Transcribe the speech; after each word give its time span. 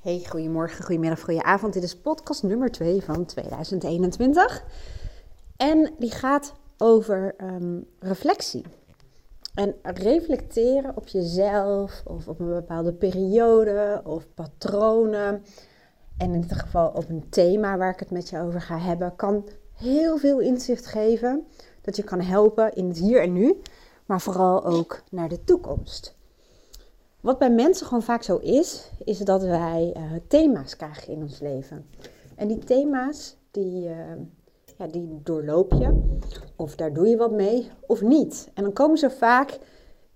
Hey, 0.00 0.24
goedemorgen, 0.28 0.84
goedemiddag, 0.84 1.20
goedenavond. 1.20 1.72
Dit 1.72 1.82
is 1.82 1.96
podcast 1.96 2.42
nummer 2.42 2.70
2 2.70 3.02
van 3.02 3.24
2021. 3.24 4.64
En 5.56 5.92
die 5.98 6.10
gaat 6.10 6.54
over 6.78 7.34
um, 7.38 7.86
reflectie. 7.98 8.64
En 9.54 9.74
reflecteren 9.82 10.96
op 10.96 11.08
jezelf 11.08 12.02
of 12.04 12.28
op 12.28 12.40
een 12.40 12.48
bepaalde 12.48 12.92
periode 12.92 14.00
of 14.04 14.26
patronen. 14.34 15.44
En 16.16 16.34
in 16.34 16.40
dit 16.40 16.58
geval 16.58 16.88
op 16.88 17.08
een 17.08 17.28
thema 17.28 17.76
waar 17.76 17.92
ik 17.92 18.00
het 18.00 18.10
met 18.10 18.28
je 18.28 18.40
over 18.40 18.60
ga 18.60 18.78
hebben, 18.78 19.16
kan 19.16 19.48
heel 19.74 20.18
veel 20.18 20.38
inzicht 20.38 20.86
geven. 20.86 21.46
Dat 21.80 21.96
je 21.96 22.02
kan 22.02 22.20
helpen 22.20 22.74
in 22.74 22.88
het 22.88 22.98
hier 22.98 23.22
en 23.22 23.32
nu, 23.32 23.60
maar 24.06 24.20
vooral 24.20 24.64
ook 24.64 25.02
naar 25.10 25.28
de 25.28 25.44
toekomst. 25.44 26.18
Wat 27.20 27.38
bij 27.38 27.50
mensen 27.50 27.86
gewoon 27.86 28.02
vaak 28.02 28.22
zo 28.22 28.36
is, 28.36 28.90
is 29.04 29.18
dat 29.18 29.42
wij 29.42 29.94
uh, 29.96 30.02
thema's 30.28 30.76
krijgen 30.76 31.12
in 31.12 31.22
ons 31.22 31.40
leven. 31.40 31.86
En 32.36 32.48
die 32.48 32.58
thema's, 32.58 33.36
die, 33.50 33.88
uh, 33.88 33.94
ja, 34.78 34.86
die 34.86 35.20
doorloop 35.22 35.72
je. 35.72 36.18
Of 36.56 36.76
daar 36.76 36.92
doe 36.92 37.06
je 37.08 37.16
wat 37.16 37.30
mee, 37.30 37.70
of 37.86 38.02
niet. 38.02 38.50
En 38.54 38.62
dan 38.62 38.72
komen 38.72 38.98
ze 38.98 39.10
vaak 39.10 39.58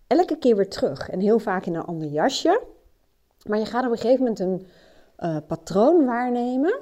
elke 0.07 0.39
keer 0.39 0.57
weer 0.57 0.69
terug. 0.69 1.09
En 1.09 1.21
heel 1.21 1.39
vaak 1.39 1.67
in 1.67 1.75
een 1.75 1.85
ander 1.85 2.09
jasje. 2.09 2.63
Maar 3.49 3.59
je 3.59 3.67
gaat 3.67 3.85
op 3.85 3.91
een 3.91 3.99
gegeven 3.99 4.23
moment 4.23 4.41
een 4.41 4.67
uh, 5.19 5.37
patroon 5.47 6.05
waarnemen. 6.05 6.81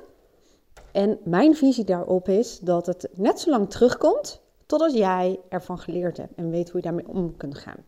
En 0.93 1.19
mijn 1.25 1.55
visie 1.55 1.85
daarop 1.85 2.29
is 2.29 2.59
dat 2.59 2.87
het 2.87 3.09
net 3.13 3.41
zo 3.41 3.51
lang 3.51 3.71
terugkomt 3.71 4.41
totdat 4.67 4.95
jij 4.95 5.41
ervan 5.49 5.79
geleerd 5.79 6.17
hebt 6.17 6.35
en 6.35 6.51
weet 6.51 6.71
hoe 6.71 6.81
je 6.81 6.87
daarmee 6.87 7.09
om 7.09 7.37
kunt 7.37 7.59
gaan. 7.59 7.85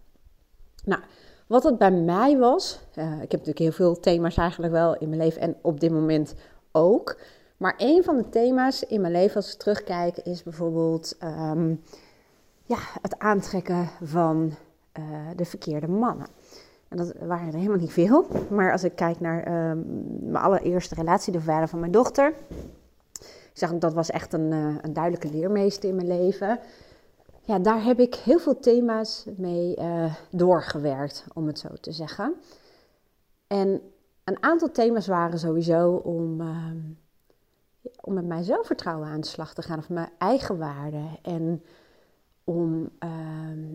Nou, 0.84 1.02
wat 1.46 1.62
het 1.62 1.78
bij 1.78 1.90
mij 1.90 2.38
was, 2.38 2.80
uh, 2.94 3.12
ik 3.12 3.30
heb 3.30 3.30
natuurlijk 3.30 3.58
heel 3.58 3.72
veel 3.72 4.00
thema's 4.00 4.36
eigenlijk 4.36 4.72
wel 4.72 4.96
in 4.96 5.08
mijn 5.08 5.20
leven 5.20 5.40
en 5.40 5.56
op 5.60 5.80
dit 5.80 5.90
moment 5.90 6.34
ook. 6.72 7.16
Maar 7.56 7.74
een 7.76 8.04
van 8.04 8.16
de 8.16 8.28
thema's 8.28 8.82
in 8.82 9.00
mijn 9.00 9.12
leven 9.12 9.36
als 9.36 9.52
ik 9.52 9.58
terugkijk 9.58 10.16
is 10.16 10.42
bijvoorbeeld 10.42 11.16
um, 11.24 11.82
ja, 12.64 12.78
het 13.02 13.18
aantrekken 13.18 13.88
van 14.02 14.52
uh, 14.98 15.04
de 15.36 15.44
verkeerde 15.44 15.88
mannen. 15.88 16.26
En 16.88 16.96
dat 16.96 17.12
waren 17.20 17.46
er 17.46 17.54
helemaal 17.54 17.78
niet 17.78 17.92
veel. 17.92 18.26
Maar 18.50 18.72
als 18.72 18.84
ik 18.84 18.96
kijk 18.96 19.20
naar 19.20 19.70
um, 19.70 20.06
mijn 20.20 20.44
allereerste 20.44 20.94
relatie, 20.94 21.32
de 21.32 21.40
vader 21.40 21.68
van 21.68 21.80
mijn 21.80 21.92
dochter. 21.92 22.32
Ik 23.20 23.60
zag 23.60 23.78
dat 23.78 23.94
was 23.94 24.10
echt 24.10 24.32
een, 24.32 24.52
uh, 24.52 24.74
een 24.80 24.92
duidelijke 24.92 25.30
leermeester 25.30 25.88
in 25.88 25.94
mijn 25.94 26.06
leven 26.06 26.58
ja, 27.44 27.58
daar 27.58 27.84
heb 27.84 28.00
ik 28.00 28.14
heel 28.14 28.38
veel 28.38 28.58
thema's 28.58 29.24
mee 29.36 29.76
uh, 29.78 30.14
doorgewerkt, 30.30 31.24
om 31.34 31.46
het 31.46 31.58
zo 31.58 31.68
te 31.80 31.92
zeggen. 31.92 32.34
En 33.46 33.80
een 34.24 34.42
aantal 34.42 34.70
thema's 34.70 35.06
waren 35.06 35.38
sowieso 35.38 35.90
om, 35.90 36.40
uh, 36.40 36.70
om 38.00 38.14
met 38.14 38.26
mijn 38.26 38.44
zelfvertrouwen 38.44 39.08
aan 39.08 39.20
de 39.20 39.26
slag 39.26 39.54
te 39.54 39.62
gaan, 39.62 39.78
of 39.78 39.88
mijn 39.88 40.10
eigen 40.18 40.58
waarde. 40.58 41.04
En 41.22 41.62
om 42.44 42.90
uh, 43.04 43.10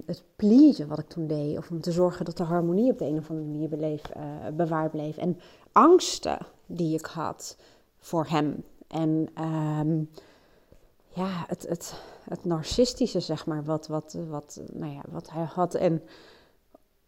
het 0.05 0.23
pleasen 0.35 0.87
wat 0.87 0.99
ik 0.99 1.07
toen 1.07 1.27
deed, 1.27 1.57
of 1.57 1.71
om 1.71 1.81
te 1.81 1.91
zorgen 1.91 2.25
dat 2.25 2.37
de 2.37 2.43
harmonie 2.43 2.91
op 2.91 2.97
de 2.97 3.05
een 3.05 3.17
of 3.17 3.29
andere 3.29 3.47
manier 3.47 3.69
beleef, 3.69 4.09
eh, 4.09 4.23
bewaard 4.53 4.91
bleef. 4.91 5.17
En 5.17 5.39
angsten 5.71 6.37
die 6.65 6.97
ik 6.97 7.05
had 7.05 7.57
voor 7.97 8.25
hem. 8.25 8.63
En 8.87 9.29
ehm, 9.33 10.03
ja, 11.13 11.43
het, 11.47 11.65
het, 11.69 11.93
het 12.29 12.45
narcistische, 12.45 13.19
zeg 13.19 13.45
maar, 13.45 13.63
wat, 13.63 13.87
wat, 13.87 14.17
wat, 14.29 14.61
nou 14.73 14.93
ja, 14.93 15.01
wat 15.09 15.29
hij 15.29 15.43
had 15.43 15.73
en 15.73 16.03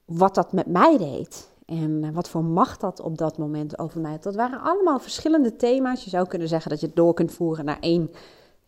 wat 0.05 0.35
dat 0.35 0.53
met 0.53 0.67
mij 0.67 0.97
deed. 0.97 1.49
En 1.65 2.03
eh, 2.03 2.09
wat 2.13 2.29
voor 2.29 2.43
macht 2.43 2.81
dat 2.81 2.99
op 2.99 3.17
dat 3.17 3.37
moment 3.37 3.79
over 3.79 4.01
mij 4.01 4.11
had. 4.11 4.23
Dat 4.23 4.35
waren 4.35 4.61
allemaal 4.61 4.99
verschillende 4.99 5.55
thema's. 5.55 6.03
Je 6.03 6.09
zou 6.09 6.27
kunnen 6.27 6.47
zeggen 6.47 6.69
dat 6.69 6.79
je 6.79 6.85
het 6.85 6.95
door 6.95 7.13
kunt 7.13 7.31
voeren 7.31 7.65
naar 7.65 7.79
één 7.79 8.11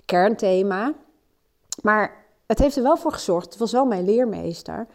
kernthema. 0.05 0.93
Maar 1.81 2.25
het 2.45 2.59
heeft 2.59 2.75
er 2.75 2.83
wel 2.83 2.97
voor 2.97 3.11
gezorgd, 3.11 3.49
het 3.49 3.57
was 3.57 3.71
wel 3.71 3.85
mijn 3.85 4.05
leermeester, 4.05 4.87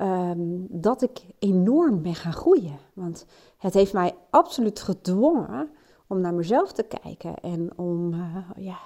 um, 0.00 0.66
dat 0.70 1.02
ik 1.02 1.20
enorm 1.38 2.02
ben 2.02 2.14
gaan 2.14 2.32
groeien. 2.32 2.78
Want 2.92 3.26
het 3.58 3.74
heeft 3.74 3.92
mij 3.92 4.14
absoluut 4.30 4.80
gedwongen 4.80 5.70
om 6.06 6.20
naar 6.20 6.34
mezelf 6.34 6.72
te 6.72 6.82
kijken 7.02 7.34
en 7.34 7.70
om 7.76 8.12
uh, 8.12 8.36
ja, 8.56 8.78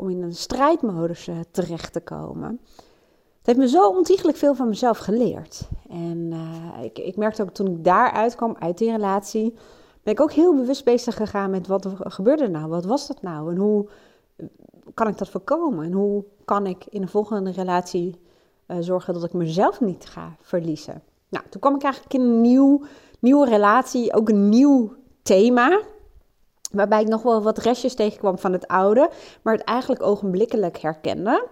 om 0.00 0.10
in 0.10 0.22
een 0.22 0.34
strijdmodus 0.34 1.28
uh, 1.28 1.36
terecht 1.50 1.92
te 1.92 2.00
komen. 2.00 2.60
Het 3.38 3.46
heeft 3.46 3.58
me 3.58 3.68
zo 3.68 3.88
ontiegelijk 3.88 4.38
veel 4.38 4.54
van 4.54 4.68
mezelf 4.68 4.98
geleerd. 4.98 5.68
En 5.88 6.30
uh, 6.32 6.84
ik, 6.84 6.98
ik 6.98 7.16
merkte 7.16 7.42
ook 7.42 7.50
toen 7.50 7.66
ik 7.66 7.84
daaruit 7.84 8.34
kwam, 8.34 8.56
uit 8.58 8.78
die 8.78 8.90
relatie, 8.90 9.54
ben 10.02 10.12
ik 10.12 10.20
ook 10.20 10.32
heel 10.32 10.54
bewust 10.54 10.84
bezig 10.84 11.16
gegaan 11.16 11.50
met 11.50 11.66
wat 11.66 11.88
gebeurde 11.98 12.48
nou? 12.48 12.68
Wat 12.68 12.84
was 12.84 13.06
dat 13.06 13.22
nou? 13.22 13.50
En 13.50 13.56
hoe 13.56 13.88
kan 14.94 15.08
ik 15.08 15.18
dat 15.18 15.28
voorkomen? 15.28 15.84
En 15.84 15.92
hoe 15.92 16.24
kan 16.44 16.66
ik 16.66 16.86
in 16.88 17.02
een 17.02 17.08
volgende 17.08 17.50
relatie 17.50 18.20
zorgen 18.80 19.14
dat 19.14 19.24
ik 19.24 19.32
mezelf 19.32 19.80
niet 19.80 20.06
ga 20.06 20.36
verliezen? 20.40 21.02
Nou, 21.28 21.44
toen 21.48 21.60
kwam 21.60 21.74
ik 21.74 21.82
eigenlijk 21.82 22.14
in 22.14 22.20
een 22.20 22.40
nieuw, 22.40 22.82
nieuwe 23.18 23.46
relatie, 23.46 24.14
ook 24.14 24.28
een 24.28 24.48
nieuw 24.48 24.94
thema. 25.22 25.80
Waarbij 26.70 27.00
ik 27.00 27.08
nog 27.08 27.22
wel 27.22 27.42
wat 27.42 27.58
restjes 27.58 27.94
tegenkwam 27.94 28.38
van 28.38 28.52
het 28.52 28.66
oude, 28.66 29.10
maar 29.42 29.54
het 29.54 29.64
eigenlijk 29.64 30.02
ogenblikkelijk 30.02 30.78
herkende. 30.78 31.48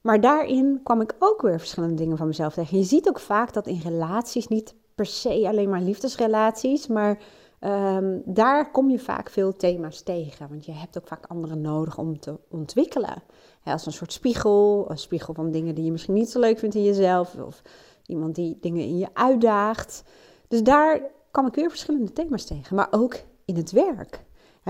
Maar 0.00 0.20
daarin 0.20 0.80
kwam 0.82 1.00
ik 1.00 1.14
ook 1.18 1.42
weer 1.42 1.58
verschillende 1.58 1.94
dingen 1.94 2.16
van 2.16 2.26
mezelf 2.26 2.54
tegen. 2.54 2.78
Je 2.78 2.84
ziet 2.84 3.08
ook 3.08 3.18
vaak 3.18 3.52
dat 3.52 3.66
in 3.66 3.80
relaties, 3.84 4.48
niet 4.48 4.74
per 4.94 5.06
se 5.06 5.48
alleen 5.48 5.68
maar 5.68 5.80
liefdesrelaties, 5.80 6.86
maar 6.86 7.18
um, 7.60 8.22
daar 8.24 8.70
kom 8.70 8.90
je 8.90 8.98
vaak 8.98 9.30
veel 9.30 9.56
thema's 9.56 10.02
tegen. 10.02 10.48
Want 10.48 10.64
je 10.64 10.72
hebt 10.72 10.98
ook 10.98 11.06
vaak 11.06 11.26
anderen 11.26 11.60
nodig 11.60 11.98
om 11.98 12.20
te 12.20 12.38
ontwikkelen. 12.48 13.22
als 13.64 13.86
een 13.86 13.92
soort 13.92 14.12
spiegel, 14.12 14.86
een 14.90 14.98
spiegel 14.98 15.34
van 15.34 15.50
dingen 15.50 15.74
die 15.74 15.84
je 15.84 15.92
misschien 15.92 16.14
niet 16.14 16.30
zo 16.30 16.40
leuk 16.40 16.58
vindt 16.58 16.74
in 16.74 16.84
jezelf, 16.84 17.34
of 17.34 17.62
iemand 18.06 18.34
die 18.34 18.58
dingen 18.60 18.82
in 18.82 18.98
je 18.98 19.08
uitdaagt. 19.12 20.02
Dus 20.48 20.62
daar 20.62 21.00
kwam 21.30 21.46
ik 21.46 21.54
weer 21.54 21.70
verschillende 21.70 22.12
thema's 22.12 22.44
tegen, 22.44 22.76
maar 22.76 22.88
ook 22.90 23.16
in 23.44 23.56
het 23.56 23.70
werk 23.70 24.24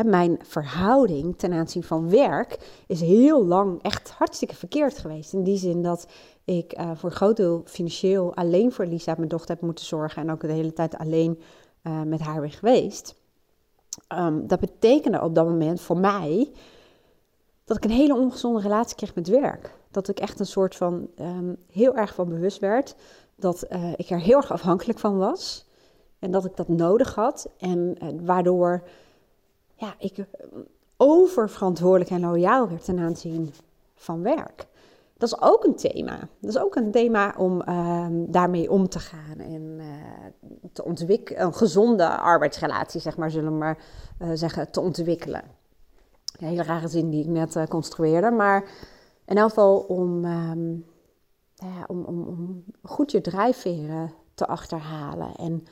mijn 0.05 0.39
verhouding 0.43 1.39
ten 1.39 1.53
aanzien 1.53 1.83
van 1.83 2.11
werk 2.11 2.59
is 2.87 3.01
heel 3.01 3.45
lang 3.45 3.83
echt 3.83 4.11
hartstikke 4.11 4.55
verkeerd 4.55 4.99
geweest. 4.99 5.33
In 5.33 5.43
die 5.43 5.59
zin 5.59 5.83
dat 5.83 6.07
ik 6.45 6.79
uh, 6.79 6.91
voor 6.95 7.11
een 7.11 7.17
groot 7.17 7.37
deel 7.37 7.63
financieel 7.65 8.35
alleen 8.35 8.73
voor 8.73 8.87
Lisa, 8.87 9.15
mijn 9.17 9.29
dochter, 9.29 9.51
heb 9.51 9.61
moeten 9.61 9.85
zorgen. 9.85 10.23
En 10.23 10.31
ook 10.31 10.41
de 10.41 10.53
hele 10.53 10.73
tijd 10.73 10.99
alleen 10.99 11.41
uh, 11.83 12.03
met 12.03 12.21
haar 12.21 12.41
ben 12.41 12.51
geweest. 12.51 13.15
Um, 14.15 14.47
dat 14.47 14.61
betekende 14.61 15.23
op 15.23 15.35
dat 15.35 15.47
moment 15.47 15.81
voor 15.81 15.99
mij 15.99 16.51
dat 17.65 17.77
ik 17.77 17.85
een 17.85 17.91
hele 17.91 18.15
ongezonde 18.15 18.61
relatie 18.61 18.97
kreeg 18.97 19.15
met 19.15 19.29
werk. 19.29 19.75
Dat 19.91 20.09
ik 20.09 20.19
echt 20.19 20.41
een 20.41 20.47
soort 20.47 20.77
van 20.77 21.09
um, 21.21 21.57
heel 21.71 21.97
erg 21.97 22.15
van 22.15 22.29
bewust 22.29 22.59
werd 22.59 22.95
dat 23.37 23.67
uh, 23.71 23.93
ik 23.97 24.11
er 24.11 24.21
heel 24.21 24.37
erg 24.37 24.53
afhankelijk 24.53 24.99
van 24.99 25.17
was. 25.17 25.67
En 26.19 26.31
dat 26.31 26.45
ik 26.45 26.57
dat 26.57 26.69
nodig 26.69 27.15
had. 27.15 27.49
En 27.59 27.97
waardoor 28.25 28.83
ja, 29.77 29.95
ik 29.99 30.19
eh, 30.19 30.27
oververantwoordelijk 30.97 32.11
en 32.11 32.21
loyaal 32.21 32.69
werd 32.69 32.85
ten 32.85 32.99
aanzien 32.99 33.53
van 33.95 34.23
werk. 34.23 34.67
Dat 35.19 35.29
is 35.29 35.41
ook 35.41 35.65
een 35.65 35.77
thema. 35.77 36.19
Dat 36.41 36.51
is 36.51 36.59
ook 36.59 36.77
een 36.77 36.91
thema 36.91 37.35
om 37.39 37.63
uh, 37.69 38.07
daarmee 38.11 38.71
om 38.71 38.89
te 38.89 38.99
gaan 38.99 39.39
en 39.39 39.63
uh, 39.79 39.87
te 40.73 40.85
ontwikkelen, 40.85 41.43
een 41.43 41.55
gezonde 41.55 42.09
arbeidsrelatie, 42.09 43.01
zeg 43.01 43.17
maar, 43.17 43.31
zullen 43.31 43.53
we 43.53 43.59
maar 43.59 43.79
uh, 44.23 44.31
zeggen, 44.35 44.71
te 44.71 44.81
ontwikkelen. 44.81 45.43
Een 46.39 46.49
hele 46.49 46.63
rare 46.63 46.89
zin 46.89 47.11
die 47.11 47.23
ik 47.23 47.29
net 47.29 47.69
construeerde, 47.69 48.31
maar 48.31 48.69
in 49.27 49.37
elk 49.37 49.49
geval 49.49 49.79
om, 49.79 50.25
um, 50.25 50.85
ja, 51.55 51.85
om, 51.87 52.05
om, 52.05 52.23
om 52.23 52.65
goed 52.83 53.11
je 53.11 53.21
drijfveren 53.21 54.13
te 54.35 54.47
achterhalen 54.47 55.35
en 55.35 55.67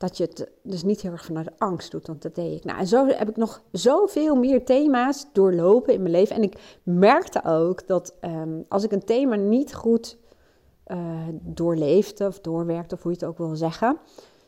dat 0.00 0.16
je 0.16 0.24
het 0.24 0.50
dus 0.62 0.82
niet 0.82 1.00
heel 1.00 1.12
erg 1.12 1.24
vanuit 1.24 1.46
de 1.46 1.58
angst 1.58 1.90
doet, 1.90 2.06
want 2.06 2.22
dat 2.22 2.34
deed 2.34 2.56
ik. 2.56 2.64
Nou, 2.64 2.78
en 2.78 2.86
zo 2.86 3.06
heb 3.06 3.28
ik 3.28 3.36
nog 3.36 3.62
zoveel 3.72 4.36
meer 4.36 4.64
thema's 4.64 5.26
doorlopen 5.32 5.94
in 5.94 6.02
mijn 6.02 6.14
leven. 6.14 6.36
En 6.36 6.42
ik 6.42 6.78
merkte 6.82 7.44
ook 7.44 7.86
dat 7.86 8.14
um, 8.20 8.64
als 8.68 8.84
ik 8.84 8.92
een 8.92 9.04
thema 9.04 9.34
niet 9.34 9.74
goed 9.74 10.18
uh, 10.86 10.98
doorleefde 11.32 12.26
of 12.26 12.40
doorwerkte, 12.40 12.94
of 12.94 13.02
hoe 13.02 13.12
je 13.12 13.18
het 13.18 13.26
ook 13.28 13.38
wil 13.38 13.56
zeggen, 13.56 13.98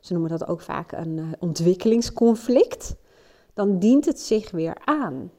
ze 0.00 0.12
noemen 0.12 0.30
dat 0.30 0.48
ook 0.48 0.60
vaak 0.60 0.92
een 0.92 1.16
uh, 1.16 1.24
ontwikkelingsconflict, 1.38 2.96
dan 3.54 3.78
dient 3.78 4.04
het 4.04 4.20
zich 4.20 4.50
weer 4.50 4.76
aan. 4.84 5.30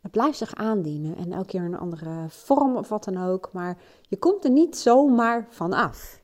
Het 0.00 0.10
blijft 0.10 0.38
zich 0.38 0.54
aandienen 0.54 1.16
en 1.16 1.32
elke 1.32 1.46
keer 1.46 1.62
een 1.62 1.78
andere 1.78 2.24
vorm 2.28 2.76
of 2.76 2.88
wat 2.88 3.04
dan 3.04 3.28
ook, 3.28 3.50
maar 3.52 3.78
je 4.08 4.18
komt 4.18 4.44
er 4.44 4.50
niet 4.50 4.76
zomaar 4.76 5.46
van 5.50 5.72
af. 5.72 6.20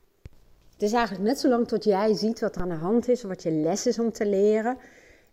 Is 0.84 0.92
eigenlijk 0.92 1.24
net 1.24 1.38
zo 1.38 1.48
lang 1.48 1.68
tot 1.68 1.84
jij 1.84 2.14
ziet 2.14 2.40
wat 2.40 2.56
er 2.56 2.62
aan 2.62 2.68
de 2.68 2.74
hand 2.74 3.08
is, 3.08 3.22
wat 3.22 3.42
je 3.42 3.50
les 3.50 3.86
is 3.86 3.98
om 3.98 4.12
te 4.12 4.26
leren. 4.26 4.78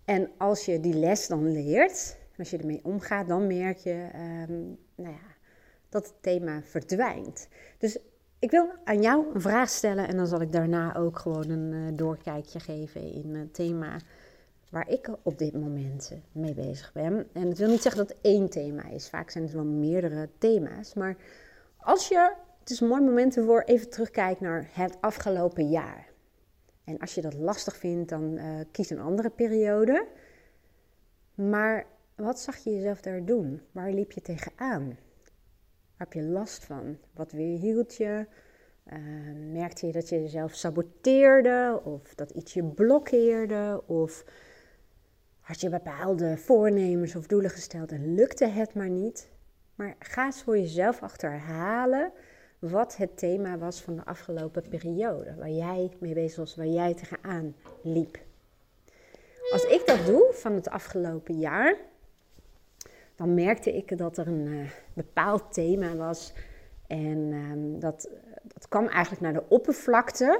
En 0.06 0.30
als 0.38 0.66
je 0.66 0.80
die 0.80 0.94
les 0.94 1.28
dan 1.28 1.52
leert, 1.52 2.18
als 2.38 2.50
je 2.50 2.58
ermee 2.58 2.80
omgaat, 2.84 3.28
dan 3.28 3.48
merk 3.48 3.78
je 3.78 4.08
um, 4.50 4.78
nou 4.96 5.14
ja, 5.14 5.36
dat 5.90 6.06
het 6.06 6.14
thema 6.22 6.62
verdwijnt. 6.64 7.48
Dus 7.78 7.98
ik 8.40 8.52
wil 8.52 8.70
aan 8.84 9.02
jou 9.02 9.26
een 9.34 9.42
vraag 9.42 9.70
stellen 9.70 10.08
en 10.08 10.18
dan 10.18 10.28
zal 10.28 10.42
ik 10.42 10.52
daarna 10.52 10.96
ook 10.96 11.20
gewoon 11.20 11.50
een 11.50 11.72
uh, 11.74 11.98
doorkijkje 11.98 12.60
geven 12.60 13.14
in 13.14 13.36
het 13.36 13.54
thema 13.54 13.98
waar 14.70 14.90
ik 14.90 15.10
op 15.22 15.38
dit 15.38 15.54
moment 15.54 16.12
mee 16.32 16.54
bezig 16.54 16.92
ben. 16.94 17.28
En 17.34 17.48
het 17.48 17.58
wil 17.58 17.70
niet 17.70 17.82
zeggen 17.82 18.06
dat 18.06 18.10
het 18.10 18.26
één 18.26 18.50
thema 18.50 18.90
is. 18.90 19.10
Vaak 19.10 19.30
zijn 19.30 19.44
het 19.44 19.54
wel 19.54 19.64
meerdere 19.64 20.30
thema's. 20.38 20.94
Maar 20.94 21.16
als 21.78 22.08
je, 22.08 22.34
is 22.72 22.80
een 22.80 22.88
mooi 22.88 23.02
moment 23.02 23.38
ervoor, 23.38 23.62
even 23.62 23.90
terugkijkt 23.90 24.40
naar 24.40 24.70
het 24.72 24.98
afgelopen 25.02 25.70
jaar. 25.70 26.10
En 26.84 26.98
als 26.98 27.16
je 27.16 27.22
dat 27.22 27.34
lastig 27.34 27.78
vindt, 27.78 28.10
dan 28.10 28.38
uh, 28.38 28.60
kies 28.72 28.90
een 28.90 29.00
andere 29.00 29.30
periode. 29.30 30.08
Maar 31.36 31.86
wat 32.16 32.40
zag 32.40 32.58
je 32.58 32.74
jezelf 32.74 33.02
daar 33.02 33.26
doen? 33.26 33.62
Waar 33.72 33.92
liep 33.92 34.12
je 34.12 34.22
tegenaan? 34.22 34.98
Heb 35.98 36.14
je 36.14 36.24
last 36.24 36.66
van? 36.66 36.98
Wat 37.14 37.32
weerhield 37.32 37.96
je? 37.96 38.26
Uh, 38.86 38.98
merkte 39.52 39.86
je 39.86 39.92
dat 39.92 40.10
je 40.10 40.22
jezelf 40.22 40.54
saboteerde? 40.54 41.82
Of 41.84 42.16
dat 42.16 42.32
iets 42.32 42.54
je 42.54 42.64
blokkeerde? 42.64 43.84
Of 43.86 44.26
had 45.40 45.62
je 45.62 45.70
bepaalde 45.70 46.38
voornemens 46.38 47.16
of 47.16 47.28
doelen 47.28 47.52
gesteld 47.52 47.92
en 47.92 48.14
lukte 48.14 48.46
het 48.46 48.74
maar 48.74 48.90
niet? 48.90 49.30
Maar 49.76 49.96
ga 50.00 50.26
eens 50.26 50.44
voor 50.44 50.58
jezelf 50.58 51.02
achterhalen 51.02 52.12
wat 52.70 52.98
het 52.98 53.18
thema 53.18 53.58
was 53.58 53.82
van 53.82 53.96
de 53.96 54.06
afgelopen 54.06 54.64
periode. 54.70 55.36
Waar 55.38 55.50
jij 55.50 55.92
mee 56.00 56.14
bezig 56.14 56.38
was, 56.38 56.56
waar 56.56 56.68
jij 56.68 56.94
tegenaan 56.94 57.56
liep. 57.82 58.20
Als 59.52 59.64
ik 59.64 59.84
dat 59.86 60.06
doe 60.06 60.30
van 60.34 60.54
het 60.54 60.70
afgelopen 60.70 61.40
jaar, 61.40 61.76
dan 63.16 63.34
merkte 63.34 63.76
ik 63.76 63.98
dat 63.98 64.18
er 64.18 64.28
een 64.28 64.48
uh, 64.48 64.70
bepaald 64.94 65.54
thema 65.54 65.96
was. 65.96 66.34
En 66.88 67.18
uh, 67.18 67.82
dat, 67.82 68.10
dat 68.44 68.68
kwam 68.68 68.88
eigenlijk 68.88 69.22
naar 69.22 69.34
de 69.34 69.44
oppervlakte 69.48 70.40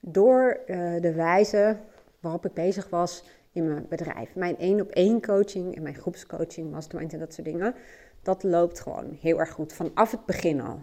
door 0.00 0.60
uh, 0.66 1.00
de 1.00 1.12
wijze 1.12 1.76
waarop 2.20 2.46
ik 2.46 2.54
bezig 2.54 2.88
was 2.90 3.24
in 3.52 3.68
mijn 3.68 3.86
bedrijf. 3.88 4.34
Mijn 4.34 4.58
één 4.58 4.80
op 4.80 4.90
één 4.90 5.22
coaching 5.22 5.76
en 5.76 5.82
mijn 5.82 5.94
groepscoaching, 5.94 6.70
mastermind 6.70 7.12
en 7.12 7.18
dat 7.18 7.34
soort 7.34 7.46
dingen, 7.46 7.74
dat 8.22 8.42
loopt 8.42 8.80
gewoon 8.80 9.18
heel 9.20 9.38
erg 9.38 9.50
goed 9.50 9.72
vanaf 9.72 10.10
het 10.10 10.26
begin 10.26 10.60
al. 10.60 10.80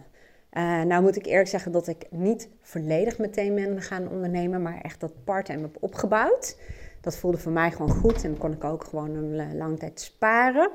Uh, 0.52 0.82
nou 0.82 1.02
moet 1.02 1.16
ik 1.16 1.26
eerlijk 1.26 1.48
zeggen 1.48 1.72
dat 1.72 1.86
ik 1.86 2.06
niet 2.10 2.48
volledig 2.60 3.18
meteen 3.18 3.54
ben 3.54 3.82
gaan 3.82 4.08
ondernemen, 4.08 4.62
maar 4.62 4.80
echt 4.80 5.00
dat 5.00 5.24
part-time 5.24 5.62
heb 5.62 5.76
opgebouwd. 5.80 6.56
Dat 7.00 7.16
voelde 7.16 7.38
voor 7.38 7.52
mij 7.52 7.70
gewoon 7.70 7.90
goed 7.90 8.24
en 8.24 8.38
kon 8.38 8.52
ik 8.52 8.64
ook 8.64 8.84
gewoon 8.84 9.14
een 9.14 9.56
lange 9.56 9.76
tijd 9.76 10.00
sparen. 10.00 10.70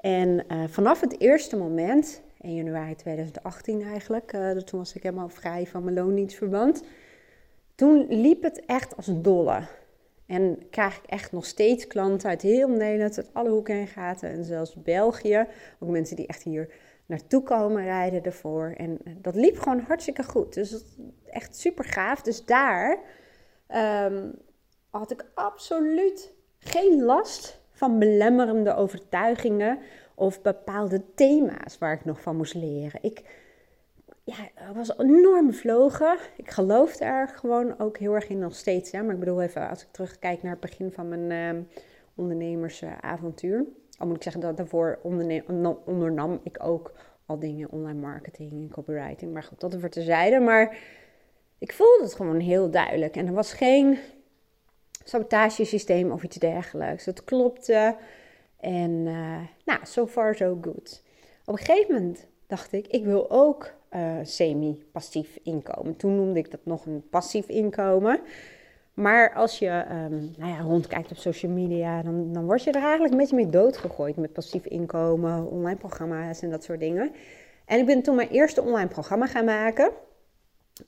En 0.00 0.44
uh, 0.52 0.64
vanaf 0.68 1.00
het 1.00 1.20
eerste 1.20 1.56
moment, 1.56 2.22
1 2.40 2.54
januari 2.54 2.94
2018 2.94 3.82
eigenlijk, 3.82 4.32
uh, 4.32 4.50
toen 4.50 4.78
was 4.78 4.94
ik 4.94 5.02
helemaal 5.02 5.28
vrij 5.28 5.66
van 5.66 5.84
mijn 5.84 5.96
loondienstverband. 5.96 6.82
Toen 7.74 8.06
liep 8.08 8.42
het 8.42 8.64
echt 8.66 8.96
als 8.96 9.06
een 9.06 9.22
dolle. 9.22 9.62
En 10.26 10.58
krijg 10.70 10.96
ik 10.96 11.04
echt 11.06 11.32
nog 11.32 11.46
steeds 11.46 11.86
klanten 11.86 12.28
uit 12.28 12.42
heel 12.42 12.68
Nederland, 12.68 13.16
uit 13.16 13.30
alle 13.32 13.50
hoeken 13.50 13.74
en 13.74 13.86
gaten. 13.86 14.30
En 14.30 14.44
zelfs 14.44 14.82
België. 14.82 15.46
Ook 15.78 15.88
mensen 15.88 16.16
die 16.16 16.26
echt 16.26 16.42
hier 16.42 16.68
naartoe 17.08 17.42
komen 17.42 17.84
rijden 17.84 18.22
ervoor. 18.22 18.74
En 18.76 18.98
eh, 19.04 19.12
dat 19.18 19.34
liep 19.34 19.58
gewoon 19.58 19.80
hartstikke 19.80 20.22
goed. 20.22 20.54
Dus 20.54 20.84
echt 21.26 21.56
super 21.56 21.84
gaaf. 21.84 22.22
Dus 22.22 22.44
daar 22.44 22.98
um, 24.06 24.34
had 24.90 25.10
ik 25.10 25.24
absoluut 25.34 26.34
geen 26.58 27.02
last 27.02 27.60
van 27.72 27.98
belemmerende 27.98 28.74
overtuigingen 28.74 29.78
of 30.14 30.42
bepaalde 30.42 31.02
thema's 31.14 31.78
waar 31.78 31.92
ik 31.92 32.04
nog 32.04 32.20
van 32.20 32.36
moest 32.36 32.54
leren. 32.54 33.02
Ik 33.02 33.22
ja, 34.24 34.72
was 34.74 34.98
enorm 34.98 35.46
bevlogen. 35.46 36.18
Ik 36.36 36.50
geloofde 36.50 37.04
er 37.04 37.28
gewoon 37.28 37.78
ook 37.78 37.98
heel 37.98 38.14
erg 38.14 38.28
in 38.28 38.38
nog 38.38 38.54
steeds. 38.54 38.90
Hè? 38.90 39.02
Maar 39.02 39.14
ik 39.14 39.20
bedoel 39.20 39.42
even, 39.42 39.68
als 39.68 39.82
ik 39.82 39.88
terugkijk 39.90 40.42
naar 40.42 40.52
het 40.52 40.60
begin 40.60 40.92
van 40.92 41.08
mijn 41.08 41.56
uh, 41.56 41.62
ondernemersavontuur. 42.14 43.64
Al 43.98 44.06
moet 44.06 44.16
ik 44.16 44.22
zeggen 44.22 44.40
dat 44.40 44.56
daarvoor 44.56 44.98
ondernam 45.84 46.40
ik 46.42 46.58
ook 46.62 46.92
al 47.26 47.38
dingen, 47.38 47.70
online 47.70 48.00
marketing 48.00 48.52
en 48.52 48.68
copywriting. 48.70 49.32
Maar 49.32 49.42
goed, 49.42 49.60
dat 49.60 49.74
er 49.74 49.90
terzijde. 49.90 50.40
Maar 50.40 50.76
ik 51.58 51.72
voelde 51.72 52.02
het 52.02 52.14
gewoon 52.14 52.40
heel 52.40 52.70
duidelijk. 52.70 53.16
En 53.16 53.26
er 53.26 53.32
was 53.32 53.52
geen 53.52 53.98
sabotagesysteem 55.04 56.10
of 56.10 56.22
iets 56.22 56.36
dergelijks. 56.36 57.04
Het 57.04 57.24
klopte. 57.24 57.96
En 58.60 58.90
uh, 58.90 59.40
nou, 59.64 59.80
so 59.82 60.06
far 60.06 60.34
so 60.34 60.58
good. 60.60 61.02
Op 61.44 61.58
een 61.58 61.64
gegeven 61.64 61.94
moment 61.94 62.26
dacht 62.46 62.72
ik, 62.72 62.86
ik 62.86 63.04
wil 63.04 63.30
ook 63.30 63.74
uh, 63.90 64.16
semi-passief 64.22 65.38
inkomen. 65.42 65.96
Toen 65.96 66.16
noemde 66.16 66.38
ik 66.38 66.50
dat 66.50 66.60
nog 66.64 66.86
een 66.86 67.08
passief 67.10 67.48
inkomen. 67.48 68.20
Maar 68.98 69.34
als 69.34 69.58
je 69.58 69.84
um, 69.90 70.34
nou 70.36 70.52
ja, 70.52 70.60
rondkijkt 70.60 71.10
op 71.10 71.16
social 71.16 71.52
media, 71.52 72.02
dan, 72.02 72.32
dan 72.32 72.44
word 72.44 72.64
je 72.64 72.70
er 72.70 72.82
eigenlijk 72.82 73.12
een 73.12 73.18
beetje 73.18 73.36
mee 73.36 73.48
doodgegooid 73.48 74.16
met 74.16 74.32
passief 74.32 74.64
inkomen, 74.64 75.50
online 75.50 75.78
programma's 75.78 76.42
en 76.42 76.50
dat 76.50 76.64
soort 76.64 76.80
dingen. 76.80 77.12
En 77.64 77.78
ik 77.78 77.86
ben 77.86 78.02
toen 78.02 78.14
mijn 78.14 78.28
eerste 78.28 78.62
online 78.62 78.88
programma 78.88 79.26
gaan 79.26 79.44
maken. 79.44 79.90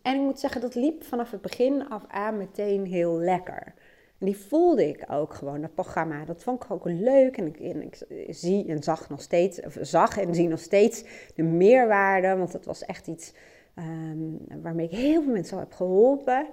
En 0.02 0.14
ik 0.14 0.20
moet 0.20 0.40
zeggen, 0.40 0.60
dat 0.60 0.74
liep 0.74 1.04
vanaf 1.04 1.30
het 1.30 1.40
begin 1.40 1.88
af 1.88 2.04
aan 2.08 2.36
meteen 2.36 2.86
heel 2.86 3.18
lekker. 3.18 3.74
En 4.18 4.26
die 4.26 4.36
voelde 4.36 4.88
ik 4.88 5.04
ook 5.10 5.34
gewoon, 5.34 5.60
dat 5.60 5.74
programma. 5.74 6.24
Dat 6.24 6.42
vond 6.42 6.64
ik 6.64 6.70
ook 6.70 6.84
leuk. 6.84 7.36
En 7.36 7.46
ik, 7.82 8.06
zie 8.28 8.68
en 8.68 8.82
zag 8.82 9.08
nog 9.08 9.22
steeds, 9.22 9.58
zag 9.80 10.18
en 10.18 10.34
zie 10.34 10.48
nog 10.48 10.60
steeds 10.60 11.04
de 11.34 11.42
meerwaarde. 11.42 12.36
Want 12.36 12.52
het 12.52 12.64
was 12.64 12.84
echt 12.84 13.06
iets 13.06 13.32
um, 13.78 14.38
waarmee 14.62 14.86
ik 14.86 14.96
heel 14.96 15.22
veel 15.22 15.32
mensen 15.32 15.56
al 15.56 15.62
heb 15.62 15.72
geholpen. 15.72 16.46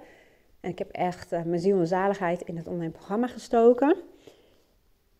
En 0.68 0.74
ik 0.74 0.80
heb 0.80 0.90
echt 0.90 1.32
uh, 1.32 1.42
mijn 1.42 1.60
ziel 1.60 1.78
en 1.78 1.86
zaligheid 1.86 2.42
in 2.42 2.56
het 2.56 2.66
online 2.66 2.90
programma 2.90 3.26
gestoken. 3.26 3.96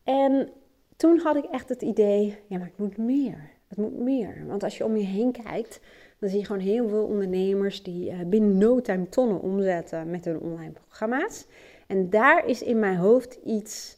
En 0.04 0.48
toen 0.96 1.18
had 1.18 1.36
ik 1.36 1.44
echt 1.44 1.68
het 1.68 1.82
idee, 1.82 2.38
ja, 2.46 2.58
maar 2.58 2.66
het 2.66 2.78
moet 2.78 2.96
meer. 2.96 3.50
Het 3.68 3.78
moet 3.78 3.98
meer. 3.98 4.46
Want 4.46 4.62
als 4.62 4.78
je 4.78 4.84
om 4.84 4.96
je 4.96 5.04
heen 5.04 5.32
kijkt, 5.32 5.80
dan 6.18 6.28
zie 6.28 6.38
je 6.38 6.44
gewoon 6.44 6.62
heel 6.62 6.88
veel 6.88 7.04
ondernemers 7.04 7.82
die 7.82 8.10
uh, 8.10 8.20
binnen 8.26 8.58
no 8.58 8.80
time 8.80 9.08
tonnen 9.08 9.40
omzetten 9.40 10.10
met 10.10 10.24
hun 10.24 10.40
online 10.40 10.72
programma's. 10.72 11.46
En 11.86 12.10
daar 12.10 12.46
is 12.46 12.62
in 12.62 12.78
mijn 12.78 12.96
hoofd 12.96 13.34
iets, 13.44 13.96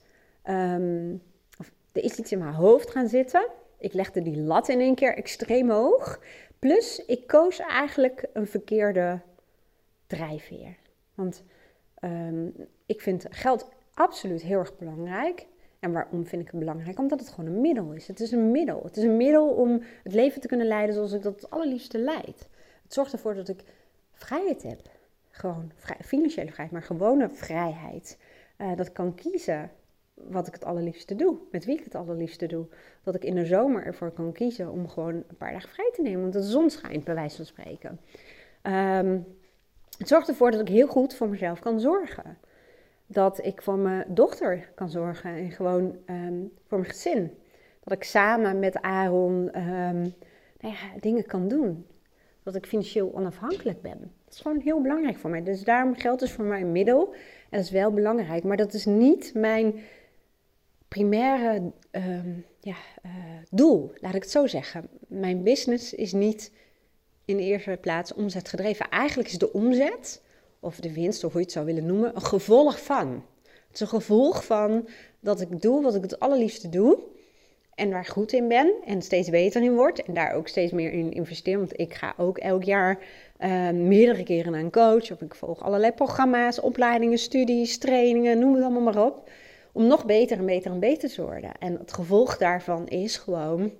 um, 0.49 1.23
of 1.58 1.73
er 1.93 2.05
is 2.05 2.19
iets 2.19 2.32
in 2.32 2.38
mijn 2.38 2.55
hoofd 2.55 2.91
gaan 2.91 3.08
zitten. 3.08 3.46
Ik 3.79 3.93
legde 3.93 4.23
die 4.23 4.41
lat 4.41 4.69
in 4.69 4.81
één 4.81 4.94
keer 4.94 5.17
extreem 5.17 5.70
hoog. 5.70 6.20
Plus, 6.58 7.05
ik 7.06 7.26
koos 7.26 7.58
eigenlijk 7.58 8.26
een 8.32 8.46
verkeerde 8.46 9.20
drijfveer. 10.06 10.76
Want 11.20 11.43
um, 12.00 12.55
ik 12.87 13.00
vind 13.00 13.26
geld 13.31 13.69
absoluut 13.94 14.43
heel 14.43 14.58
erg 14.58 14.76
belangrijk. 14.76 15.46
En 15.78 15.93
waarom 15.93 16.26
vind 16.26 16.43
ik 16.43 16.50
het 16.50 16.58
belangrijk? 16.58 16.98
Omdat 16.98 17.20
het 17.20 17.29
gewoon 17.29 17.50
een 17.50 17.60
middel 17.60 17.93
is. 17.93 18.06
Het 18.06 18.20
is 18.20 18.32
een 18.32 18.50
middel. 18.50 18.82
Het 18.84 18.96
is 18.96 19.03
een 19.05 19.17
middel 19.17 19.48
om 19.48 19.82
het 20.03 20.15
leven 20.15 20.41
te 20.41 20.48
kunnen 20.48 20.67
leiden 20.67 20.94
zoals 20.94 21.12
ik 21.12 21.22
dat 21.22 21.34
het 21.34 21.50
allerliefste 21.50 21.98
leid. 21.98 22.48
Het 22.82 22.94
zorgt 22.94 23.12
ervoor 23.12 23.34
dat 23.34 23.48
ik 23.48 23.65
vrijheid 24.12 24.62
heb 24.62 24.81
gewoon 25.31 25.72
financiële 26.00 26.50
vrijheid, 26.50 26.70
maar 26.70 26.82
gewone 26.82 27.29
vrijheid. 27.29 28.19
Uh, 28.58 28.77
dat 28.77 28.86
ik 28.86 28.93
kan 28.93 29.15
kiezen 29.15 29.70
wat 30.15 30.46
ik 30.46 30.53
het 30.53 30.65
allerliefste 30.65 31.17
doe, 31.17 31.36
met 31.50 31.65
wie 31.65 31.79
ik 31.79 31.84
het 31.84 31.94
allerliefste 31.94 32.46
doe. 32.46 32.67
Dat 33.03 33.15
ik 33.15 33.24
in 33.24 33.34
de 33.34 33.46
zomer 33.46 33.84
ervoor 33.84 34.10
kan 34.10 34.32
kiezen 34.32 34.70
om 34.70 34.89
gewoon 34.89 35.15
een 35.15 35.36
paar 35.39 35.53
dagen 35.53 35.69
vrij 35.69 35.91
te 35.94 36.03
nemen, 36.03 36.20
want 36.20 36.32
de 36.32 36.43
zon 36.43 36.70
schijnt, 36.70 37.05
bij 37.05 37.15
wijze 37.15 37.36
van 37.36 37.44
spreken. 37.44 38.00
Um, 38.62 39.27
het 40.01 40.09
zorgt 40.09 40.29
ervoor 40.29 40.51
dat 40.51 40.61
ik 40.61 40.69
heel 40.69 40.87
goed 40.87 41.15
voor 41.15 41.29
mezelf 41.29 41.59
kan 41.59 41.81
zorgen. 41.81 42.39
Dat 43.07 43.45
ik 43.45 43.63
voor 43.63 43.79
mijn 43.79 44.05
dochter 44.09 44.71
kan 44.75 44.91
zorgen 44.91 45.31
en 45.31 45.51
gewoon 45.51 45.97
um, 46.07 46.53
voor 46.67 46.79
mijn 46.79 46.91
gezin. 46.91 47.39
Dat 47.85 47.93
ik 47.93 48.05
samen 48.05 48.59
met 48.59 48.83
Aaron 48.83 49.59
um, 49.59 50.15
nou 50.61 50.75
ja, 50.75 50.99
dingen 51.01 51.27
kan 51.27 51.49
doen. 51.49 51.87
Dat 52.43 52.55
ik 52.55 52.67
financieel 52.67 53.15
onafhankelijk 53.15 53.83
ben. 53.83 53.99
Dat 54.25 54.35
is 54.35 54.41
gewoon 54.41 54.61
heel 54.61 54.81
belangrijk 54.81 55.19
voor 55.19 55.31
mij. 55.31 55.43
Dus 55.43 55.65
daarom 55.65 55.95
geld 55.95 56.23
is 56.23 56.33
voor 56.33 56.45
mij 56.45 56.61
een 56.61 56.73
middel. 56.73 57.13
En 57.13 57.59
dat 57.59 57.61
is 57.61 57.71
wel 57.71 57.93
belangrijk. 57.93 58.45
Maar 58.45 58.57
dat 58.57 58.73
is 58.73 58.85
niet 58.85 59.35
mijn 59.35 59.75
primaire 60.89 61.73
uh, 61.93 62.03
ja, 62.61 62.77
uh, 63.07 63.13
doel, 63.51 63.93
laat 63.95 64.15
ik 64.15 64.23
het 64.23 64.31
zo 64.31 64.47
zeggen. 64.47 64.89
Mijn 65.09 65.43
business 65.43 65.95
is 65.95 66.13
niet 66.13 66.53
in 67.24 67.36
de 67.36 67.43
eerste 67.43 67.79
plaats 67.81 68.15
omzetgedreven. 68.15 68.89
Eigenlijk 68.89 69.29
is 69.29 69.39
de 69.39 69.53
omzet, 69.53 70.22
of 70.60 70.81
de 70.81 70.93
winst, 70.93 71.24
of 71.24 71.32
hoe 71.32 71.41
je 71.41 71.46
het 71.46 71.55
zou 71.55 71.67
willen 71.67 71.86
noemen, 71.86 72.15
een 72.15 72.22
gevolg 72.22 72.82
van. 72.82 73.24
Het 73.43 73.74
is 73.74 73.81
een 73.81 73.89
gevolg 73.89 74.44
van 74.44 74.89
dat 75.20 75.41
ik 75.41 75.62
doe 75.62 75.82
wat 75.82 75.94
ik 75.94 76.03
het 76.03 76.20
allerliefste 76.20 76.69
doe 76.69 76.98
en 77.74 77.91
waar 77.91 78.05
goed 78.05 78.32
in 78.32 78.48
ben 78.48 78.74
en 78.84 79.03
steeds 79.03 79.31
beter 79.31 79.62
in 79.62 79.74
word 79.74 80.03
en 80.03 80.15
daar 80.15 80.34
ook 80.34 80.48
steeds 80.48 80.72
meer 80.72 80.93
in 80.93 81.12
investeer. 81.12 81.58
Want 81.58 81.81
ik 81.81 81.94
ga 81.94 82.15
ook 82.17 82.39
elk 82.39 82.65
jaar 82.65 82.98
uh, 83.39 83.70
meerdere 83.70 84.22
keren 84.22 84.53
naar 84.53 84.60
een 84.60 84.70
coach 84.70 85.12
of 85.12 85.20
ik 85.20 85.34
volg 85.34 85.62
allerlei 85.62 85.93
programma's, 85.93 86.60
opleidingen, 86.60 87.19
studies, 87.19 87.79
trainingen, 87.79 88.39
noem 88.39 88.55
het 88.55 88.62
allemaal 88.62 88.82
maar 88.82 89.05
op. 89.05 89.31
Om 89.72 89.86
nog 89.86 90.06
beter 90.06 90.39
en 90.39 90.46
beter 90.46 90.70
en 90.70 90.81
beter 90.81 91.08
te 91.08 91.22
worden. 91.22 91.53
En 91.58 91.77
het 91.79 91.93
gevolg 91.93 92.36
daarvan 92.36 92.89
is 92.89 93.17
gewoon 93.17 93.72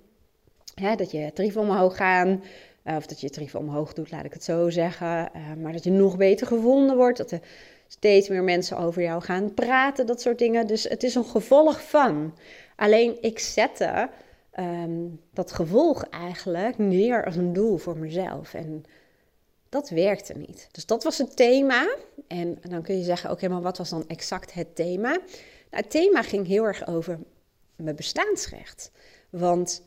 dat 0.97 1.11
je 1.11 1.31
tarieven 1.33 1.61
omhoog 1.61 1.95
gaan. 1.95 2.43
Uh, 2.85 2.95
of 2.95 3.05
dat 3.05 3.21
je 3.21 3.29
tarieven 3.29 3.59
omhoog 3.59 3.93
doet, 3.93 4.11
laat 4.11 4.25
ik 4.25 4.33
het 4.33 4.43
zo 4.43 4.69
zeggen. 4.69 5.29
Uh, 5.35 5.53
maar 5.61 5.71
dat 5.71 5.83
je 5.83 5.91
nog 5.91 6.17
beter 6.17 6.47
gevonden 6.47 6.95
wordt. 6.95 7.17
Dat 7.17 7.29
de 7.29 7.39
steeds 7.87 8.29
meer 8.29 8.43
mensen 8.43 8.77
over 8.77 9.01
jou 9.01 9.21
gaan 9.21 9.53
praten, 9.53 10.05
dat 10.05 10.21
soort 10.21 10.37
dingen. 10.37 10.67
Dus 10.67 10.83
het 10.83 11.03
is 11.03 11.15
een 11.15 11.25
gevolg 11.25 11.89
van. 11.89 12.33
Alleen 12.75 13.17
ik 13.21 13.39
zette 13.39 14.09
ehm, 14.51 15.07
dat 15.33 15.51
gevolg 15.51 16.03
eigenlijk 16.03 16.77
neer 16.77 17.25
als 17.25 17.35
een 17.35 17.53
doel 17.53 17.77
voor 17.77 17.97
mezelf. 17.97 18.53
En 18.53 18.85
dat 19.69 19.89
werkte 19.89 20.33
niet. 20.33 20.67
Dus 20.71 20.85
dat 20.85 21.03
was 21.03 21.17
het 21.17 21.35
thema. 21.35 21.95
En 22.27 22.57
dan 22.69 22.81
kun 22.81 22.97
je 22.97 23.03
zeggen, 23.03 23.31
oké, 23.31 23.47
maar 23.47 23.61
wat 23.61 23.77
was 23.77 23.89
dan 23.89 24.07
exact 24.07 24.53
het 24.53 24.75
thema? 24.75 25.09
Nou, 25.09 25.21
het 25.69 25.91
thema 25.91 26.21
ging 26.21 26.47
heel 26.47 26.63
erg 26.63 26.87
over 26.87 27.19
mijn 27.75 27.95
bestaansrecht. 27.95 28.91
Want 29.29 29.81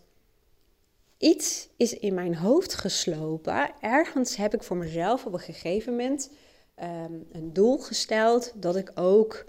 iets 1.18 1.68
is 1.76 1.98
in 1.98 2.14
mijn 2.14 2.36
hoofd 2.36 2.74
geslopen. 2.74 3.70
Ergens 3.80 4.36
heb 4.36 4.54
ik 4.54 4.62
voor 4.62 4.76
mezelf 4.76 5.26
op 5.26 5.32
een 5.32 5.40
gegeven 5.40 5.92
moment 5.92 6.30
ehm, 6.74 7.12
een 7.32 7.52
doel 7.52 7.78
gesteld 7.78 8.52
dat 8.54 8.76
ik 8.76 8.90
ook 8.94 9.44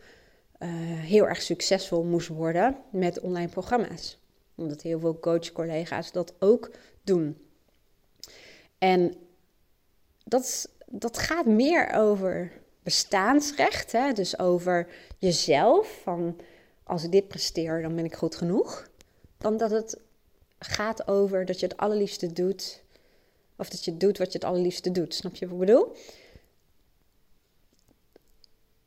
uh, 0.60 0.70
heel 1.00 1.28
erg 1.28 1.42
succesvol 1.42 2.04
moest 2.04 2.28
worden 2.28 2.78
met 2.92 3.20
online 3.20 3.50
programma's. 3.50 4.20
Omdat 4.56 4.82
heel 4.82 5.00
veel 5.00 5.20
coach-collega's 5.20 6.12
dat 6.12 6.34
ook 6.40 6.72
doen. 7.04 7.38
En 8.78 9.14
dat, 10.24 10.70
dat 10.86 11.18
gaat 11.18 11.46
meer 11.46 11.90
over 11.90 12.52
bestaansrecht, 12.84 13.92
hè? 13.92 14.12
dus 14.14 14.40
over 14.40 14.88
jezelf. 15.20 16.00
Van 16.04 16.40
als 16.84 17.04
ik 17.04 17.12
dit 17.12 17.28
presteer, 17.28 17.82
dan 17.82 17.96
ben 17.96 18.06
ik 18.06 18.16
goed 18.16 18.36
genoeg. 18.36 18.90
Dan 19.38 19.58
dat 19.58 19.72
het 19.72 20.00
gaat 20.60 21.08
over 21.08 21.46
dat 21.46 21.60
je 21.60 21.66
het 21.66 21.78
allerliefste 21.78 22.34
doet. 22.34 22.84
Of 23.58 23.70
dat 23.70 23.86
je 23.86 23.98
doet 23.98 24.18
wat 24.18 24.32
je 24.32 24.38
het 24.38 24.48
allerliefste 24.48 24.92
doet. 24.92 25.14
Snap 25.14 25.36
je 25.36 25.46
wat 25.46 25.54
ik 25.54 25.66
bedoel? 25.66 25.96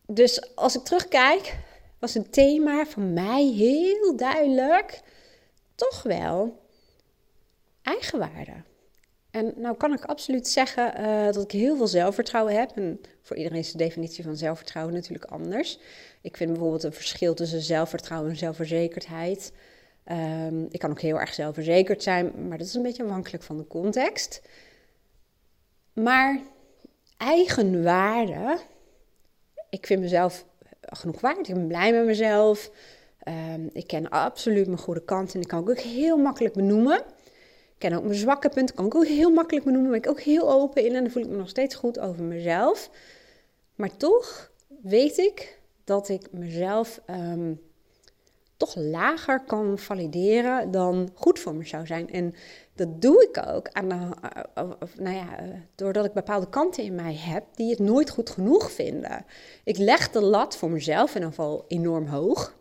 Dus 0.06 0.54
als 0.54 0.76
ik 0.76 0.84
terugkijk, 0.84 1.56
was 1.98 2.14
een 2.14 2.30
thema 2.30 2.86
voor 2.86 3.02
mij 3.02 3.44
heel 3.44 4.16
duidelijk 4.16 5.00
toch 5.74 6.02
wel 6.02 6.62
eigenwaarde. 7.82 8.62
En 9.30 9.52
nou 9.56 9.76
kan 9.76 9.92
ik 9.92 10.04
absoluut 10.04 10.48
zeggen 10.48 11.00
uh, 11.00 11.24
dat 11.24 11.42
ik 11.42 11.50
heel 11.50 11.76
veel 11.76 11.86
zelfvertrouwen 11.86 12.54
heb. 12.54 12.70
En 12.74 13.00
voor 13.22 13.36
iedereen 13.36 13.58
is 13.58 13.72
de 13.72 13.78
definitie 13.78 14.24
van 14.24 14.36
zelfvertrouwen 14.36 14.94
natuurlijk 14.94 15.30
anders. 15.30 15.78
Ik 16.20 16.36
vind 16.36 16.50
bijvoorbeeld 16.50 16.82
een 16.82 16.92
verschil 16.92 17.34
tussen 17.34 17.60
zelfvertrouwen 17.60 18.30
en 18.30 18.36
zelfverzekerdheid. 18.36 19.52
Um, 20.12 20.66
ik 20.70 20.78
kan 20.78 20.90
ook 20.90 21.00
heel 21.00 21.20
erg 21.20 21.34
zelfverzekerd 21.34 22.02
zijn, 22.02 22.48
maar 22.48 22.58
dat 22.58 22.66
is 22.66 22.74
een 22.74 22.82
beetje 22.82 23.04
afhankelijk 23.04 23.42
van 23.42 23.56
de 23.56 23.66
context. 23.66 24.42
Maar 25.92 26.40
eigenwaarde, 27.16 28.58
ik 29.70 29.86
vind 29.86 30.00
mezelf 30.00 30.46
genoeg 30.80 31.20
waard. 31.20 31.48
Ik 31.48 31.54
ben 31.54 31.66
blij 31.66 31.92
met 31.92 32.04
mezelf. 32.04 32.70
Um, 33.54 33.70
ik 33.72 33.86
ken 33.86 34.08
absoluut 34.08 34.66
mijn 34.66 34.78
goede 34.78 35.04
kanten 35.04 35.34
en 35.34 35.40
ik 35.40 35.48
kan 35.48 35.68
ook 35.68 35.78
heel 35.78 36.16
makkelijk 36.16 36.54
benoemen. 36.54 36.98
Ik 36.98 37.88
ken 37.88 37.92
ook 37.92 38.04
mijn 38.04 38.14
zwakke 38.14 38.48
punten, 38.48 38.74
kan 38.74 38.86
ik 38.86 38.94
ook 38.94 39.06
heel 39.06 39.30
makkelijk 39.30 39.64
benoemen. 39.64 39.90
Ben 39.90 40.00
ik 40.00 40.08
ook 40.08 40.20
heel 40.20 40.52
open 40.52 40.84
in 40.84 40.94
en 40.94 41.02
dan 41.02 41.12
voel 41.12 41.22
ik 41.22 41.28
me 41.28 41.36
nog 41.36 41.48
steeds 41.48 41.74
goed 41.74 41.98
over 41.98 42.22
mezelf. 42.22 42.90
Maar 43.74 43.96
toch 43.96 44.50
weet 44.82 45.18
ik 45.18 45.58
dat 45.84 46.08
ik 46.08 46.32
mezelf 46.32 47.00
um, 47.10 47.60
toch 48.58 48.74
lager 48.76 49.40
kan 49.44 49.78
valideren 49.78 50.70
dan 50.70 51.10
goed 51.14 51.38
voor 51.38 51.54
me 51.54 51.66
zou 51.66 51.86
zijn. 51.86 52.10
En 52.10 52.34
dat 52.74 53.02
doe 53.02 53.28
ik 53.30 53.46
ook 53.46 53.68
aan 53.68 53.88
de, 53.88 53.94
uh, 53.94 54.70
nou 54.96 55.16
ja, 55.16 55.38
doordat 55.74 56.04
ik 56.04 56.12
bepaalde 56.12 56.48
kanten 56.48 56.84
in 56.84 56.94
mij 56.94 57.14
heb 57.14 57.44
die 57.54 57.70
het 57.70 57.78
nooit 57.78 58.10
goed 58.10 58.30
genoeg 58.30 58.70
vinden. 58.72 59.24
Ik 59.64 59.76
leg 59.76 60.10
de 60.10 60.20
lat 60.20 60.56
voor 60.56 60.70
mezelf 60.70 61.08
in 61.08 61.14
ieder 61.14 61.28
geval 61.28 61.64
enorm 61.68 62.06
hoog. 62.06 62.56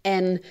En 0.00 0.42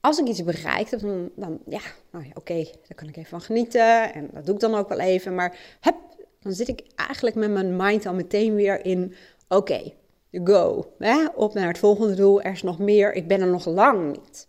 als 0.00 0.18
ik 0.18 0.26
iets 0.26 0.44
bereikt 0.44 0.90
heb, 0.90 1.00
dan, 1.00 1.30
dan 1.34 1.58
ja, 1.66 1.80
nou 2.10 2.24
ja, 2.24 2.30
oké, 2.34 2.64
daar 2.64 2.94
kan 2.94 3.08
ik 3.08 3.16
even 3.16 3.30
van 3.30 3.40
genieten. 3.40 4.14
En 4.14 4.30
dat 4.32 4.46
doe 4.46 4.54
ik 4.54 4.60
dan 4.60 4.74
ook 4.74 4.88
wel 4.88 5.00
even. 5.00 5.34
Maar 5.34 5.58
heb, 5.80 5.96
dan 6.40 6.52
zit 6.52 6.68
ik 6.68 6.82
eigenlijk 6.94 7.36
met 7.36 7.50
mijn 7.50 7.76
mind 7.76 8.06
al 8.06 8.14
meteen 8.14 8.54
weer 8.54 8.84
in, 8.84 9.14
oké, 9.48 9.92
go. 10.32 10.92
Hè? 10.98 11.26
Op 11.34 11.54
naar 11.54 11.68
het 11.68 11.78
volgende 11.78 12.14
doel, 12.14 12.42
er 12.42 12.52
is 12.52 12.62
nog 12.62 12.78
meer, 12.78 13.14
ik 13.14 13.28
ben 13.28 13.40
er 13.40 13.46
nog 13.46 13.66
lang 13.66 14.16
niet. 14.16 14.46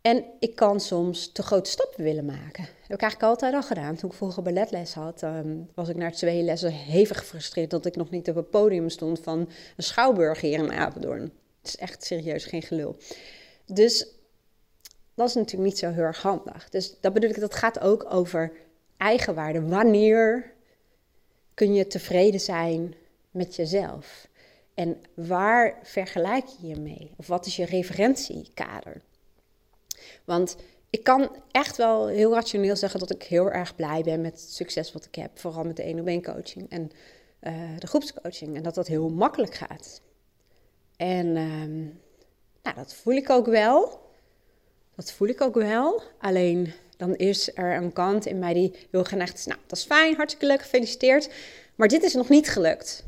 En 0.00 0.24
ik 0.38 0.54
kan 0.54 0.80
soms 0.80 1.32
te 1.32 1.42
grote 1.42 1.70
stappen 1.70 2.04
willen 2.04 2.24
maken. 2.24 2.64
Dat 2.64 2.88
heb 2.88 2.96
ik 2.96 3.00
eigenlijk 3.02 3.22
altijd 3.22 3.54
al 3.54 3.62
gedaan. 3.62 3.96
Toen 3.96 4.10
ik 4.10 4.16
vroeger 4.16 4.42
balletles 4.42 4.94
had, 4.94 5.22
um, 5.22 5.68
was 5.74 5.88
ik 5.88 5.96
na 5.96 6.10
twee 6.10 6.42
lessen 6.42 6.72
hevig 6.72 7.18
gefrustreerd 7.18 7.70
dat 7.70 7.86
ik 7.86 7.96
nog 7.96 8.10
niet 8.10 8.28
op 8.28 8.34
het 8.34 8.50
podium 8.50 8.88
stond 8.88 9.20
van 9.20 9.38
een 9.76 9.82
schouwburg 9.82 10.40
hier 10.40 10.58
in 10.58 10.72
Apeldoorn. 10.72 11.20
Het 11.20 11.32
is 11.62 11.76
echt 11.76 12.04
serieus 12.04 12.44
geen 12.44 12.62
gelul. 12.62 12.96
Dus 13.66 14.06
dat 15.14 15.28
is 15.28 15.34
natuurlijk 15.34 15.70
niet 15.70 15.78
zo 15.78 15.90
heel 15.90 16.02
erg 16.02 16.22
handig. 16.22 16.68
Dus 16.68 16.96
dat 17.00 17.12
bedoel 17.12 17.30
ik, 17.30 17.40
dat 17.40 17.54
gaat 17.54 17.80
ook 17.80 18.06
over 18.12 18.52
eigenwaarde. 18.96 19.62
Wanneer 19.62 20.52
kun 21.54 21.74
je 21.74 21.86
tevreden 21.86 22.40
zijn 22.40 22.94
met 23.34 23.56
jezelf? 23.56 24.28
En 24.74 25.00
waar 25.14 25.78
vergelijk 25.82 26.46
je 26.46 26.66
je 26.66 26.76
mee? 26.76 27.10
Of 27.16 27.26
wat 27.26 27.46
is 27.46 27.56
je 27.56 27.64
referentiekader? 27.64 29.00
Want 30.24 30.56
ik 30.90 31.04
kan 31.04 31.30
echt 31.50 31.76
wel 31.76 32.06
heel 32.06 32.32
rationeel 32.32 32.76
zeggen 32.76 33.00
dat 33.00 33.10
ik 33.10 33.22
heel 33.22 33.50
erg 33.50 33.74
blij 33.74 34.02
ben 34.02 34.20
met 34.20 34.32
het 34.32 34.52
succes 34.52 34.92
wat 34.92 35.04
ik 35.04 35.14
heb. 35.14 35.38
Vooral 35.38 35.64
met 35.64 35.76
de 35.76 35.82
1 35.82 36.00
op 36.00 36.06
1 36.06 36.22
coaching 36.22 36.70
en 36.70 36.90
uh, 37.42 37.78
de 37.78 37.86
groepscoaching. 37.86 38.56
En 38.56 38.62
dat 38.62 38.74
dat 38.74 38.86
heel 38.86 39.08
makkelijk 39.08 39.54
gaat. 39.54 40.00
En 40.96 41.26
uh, 41.26 41.90
nou, 42.62 42.76
dat 42.76 42.94
voel 42.94 43.14
ik 43.14 43.30
ook 43.30 43.46
wel. 43.46 44.00
Dat 44.94 45.12
voel 45.12 45.28
ik 45.28 45.40
ook 45.40 45.54
wel. 45.54 46.02
Alleen 46.18 46.72
dan 46.96 47.16
is 47.16 47.56
er 47.56 47.76
een 47.76 47.92
kant 47.92 48.26
in 48.26 48.38
mij 48.38 48.54
die 48.54 48.74
heel 48.90 49.04
geneigd 49.04 49.38
is. 49.38 49.46
Nou, 49.46 49.60
dat 49.66 49.78
is 49.78 49.84
fijn, 49.84 50.16
hartstikke 50.16 50.46
leuk, 50.46 50.62
gefeliciteerd. 50.62 51.30
Maar 51.74 51.88
dit 51.88 52.02
is 52.02 52.14
nog 52.14 52.28
niet 52.28 52.48
gelukt. 52.48 53.04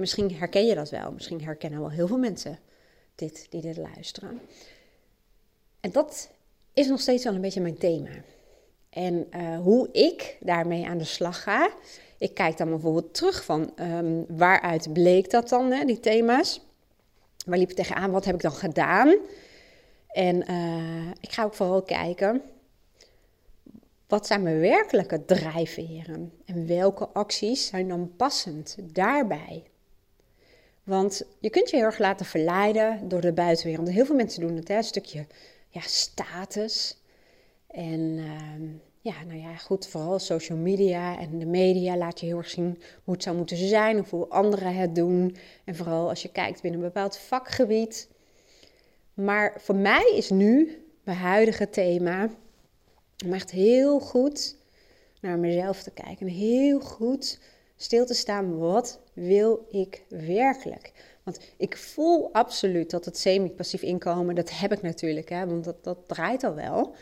En 0.00 0.06
misschien 0.06 0.34
herken 0.34 0.66
je 0.66 0.74
dat 0.74 0.90
wel. 0.90 1.12
Misschien 1.12 1.42
herkennen 1.42 1.80
wel 1.80 1.90
heel 1.90 2.06
veel 2.06 2.18
mensen 2.18 2.58
dit 3.14 3.46
die 3.50 3.60
dit 3.60 3.76
luisteren. 3.76 4.40
En 5.80 5.92
dat 5.92 6.30
is 6.72 6.88
nog 6.88 7.00
steeds 7.00 7.24
wel 7.24 7.34
een 7.34 7.40
beetje 7.40 7.60
mijn 7.60 7.78
thema. 7.78 8.10
En 8.90 9.26
uh, 9.36 9.58
hoe 9.58 9.88
ik 9.92 10.36
daarmee 10.40 10.86
aan 10.86 10.98
de 10.98 11.04
slag 11.04 11.42
ga. 11.42 11.70
Ik 12.18 12.34
kijk 12.34 12.56
dan 12.56 12.68
bijvoorbeeld 12.68 13.14
terug 13.14 13.44
van 13.44 13.72
um, 13.80 14.24
waaruit 14.28 14.92
bleek 14.92 15.30
dat 15.30 15.48
dan, 15.48 15.72
hè, 15.72 15.84
die 15.84 16.00
thema's. 16.00 16.60
Waar 17.46 17.58
liep 17.58 17.70
ik 17.70 17.76
tegenaan? 17.76 18.10
Wat 18.10 18.24
heb 18.24 18.34
ik 18.34 18.40
dan 18.42 18.52
gedaan? 18.52 19.16
En 20.08 20.50
uh, 20.50 21.10
ik 21.20 21.32
ga 21.32 21.44
ook 21.44 21.54
vooral 21.54 21.82
kijken, 21.82 22.42
wat 24.06 24.26
zijn 24.26 24.42
mijn 24.42 24.60
werkelijke 24.60 25.24
drijfveren? 25.24 26.32
En 26.44 26.66
welke 26.66 27.08
acties 27.08 27.66
zijn 27.66 27.88
dan 27.88 28.12
passend 28.16 28.76
daarbij? 28.82 29.69
Want 30.84 31.22
je 31.40 31.50
kunt 31.50 31.70
je 31.70 31.76
heel 31.76 31.84
erg 31.84 31.98
laten 31.98 32.26
verleiden 32.26 33.08
door 33.08 33.20
de 33.20 33.32
buitenwereld. 33.32 33.88
Heel 33.88 34.04
veel 34.04 34.14
mensen 34.14 34.40
doen 34.40 34.56
het, 34.56 34.68
hè? 34.68 34.76
een 34.76 34.84
stukje 34.84 35.26
ja, 35.68 35.80
status. 35.80 36.96
En 37.66 38.00
uh, 38.00 38.70
ja, 39.00 39.24
nou 39.26 39.38
ja, 39.38 39.56
goed, 39.56 39.88
vooral 39.88 40.18
social 40.18 40.58
media 40.58 41.18
en 41.18 41.38
de 41.38 41.46
media 41.46 41.96
laat 41.96 42.20
je 42.20 42.26
heel 42.26 42.38
erg 42.38 42.50
zien 42.50 42.82
hoe 43.04 43.14
het 43.14 43.22
zou 43.22 43.36
moeten 43.36 43.56
zijn 43.56 43.98
of 43.98 44.10
hoe 44.10 44.28
anderen 44.28 44.74
het 44.74 44.94
doen. 44.94 45.36
En 45.64 45.76
vooral 45.76 46.08
als 46.08 46.22
je 46.22 46.32
kijkt 46.32 46.62
binnen 46.62 46.80
een 46.80 46.86
bepaald 46.86 47.18
vakgebied. 47.18 48.08
Maar 49.14 49.54
voor 49.58 49.76
mij 49.76 50.12
is 50.16 50.30
nu 50.30 50.82
mijn 51.04 51.18
huidige 51.18 51.70
thema 51.70 52.30
om 53.24 53.32
echt 53.32 53.50
heel 53.50 54.00
goed 54.00 54.56
naar 55.20 55.38
mezelf 55.38 55.82
te 55.82 55.90
kijken. 55.90 56.26
En 56.26 56.32
heel 56.32 56.80
goed 56.80 57.40
stil 57.76 58.06
te 58.06 58.14
staan, 58.14 58.58
wat 58.58 59.00
wil 59.26 59.66
ik 59.70 60.02
werkelijk? 60.08 60.92
Want 61.22 61.40
ik 61.56 61.76
voel 61.76 62.32
absoluut 62.32 62.90
dat 62.90 63.04
het 63.04 63.18
semi-passief 63.18 63.82
inkomen, 63.82 64.34
dat 64.34 64.50
heb 64.50 64.72
ik 64.72 64.82
natuurlijk, 64.82 65.28
hè, 65.28 65.46
want 65.46 65.64
dat, 65.64 65.84
dat 65.84 65.98
draait 66.06 66.44
al 66.44 66.54
wel. 66.54 66.94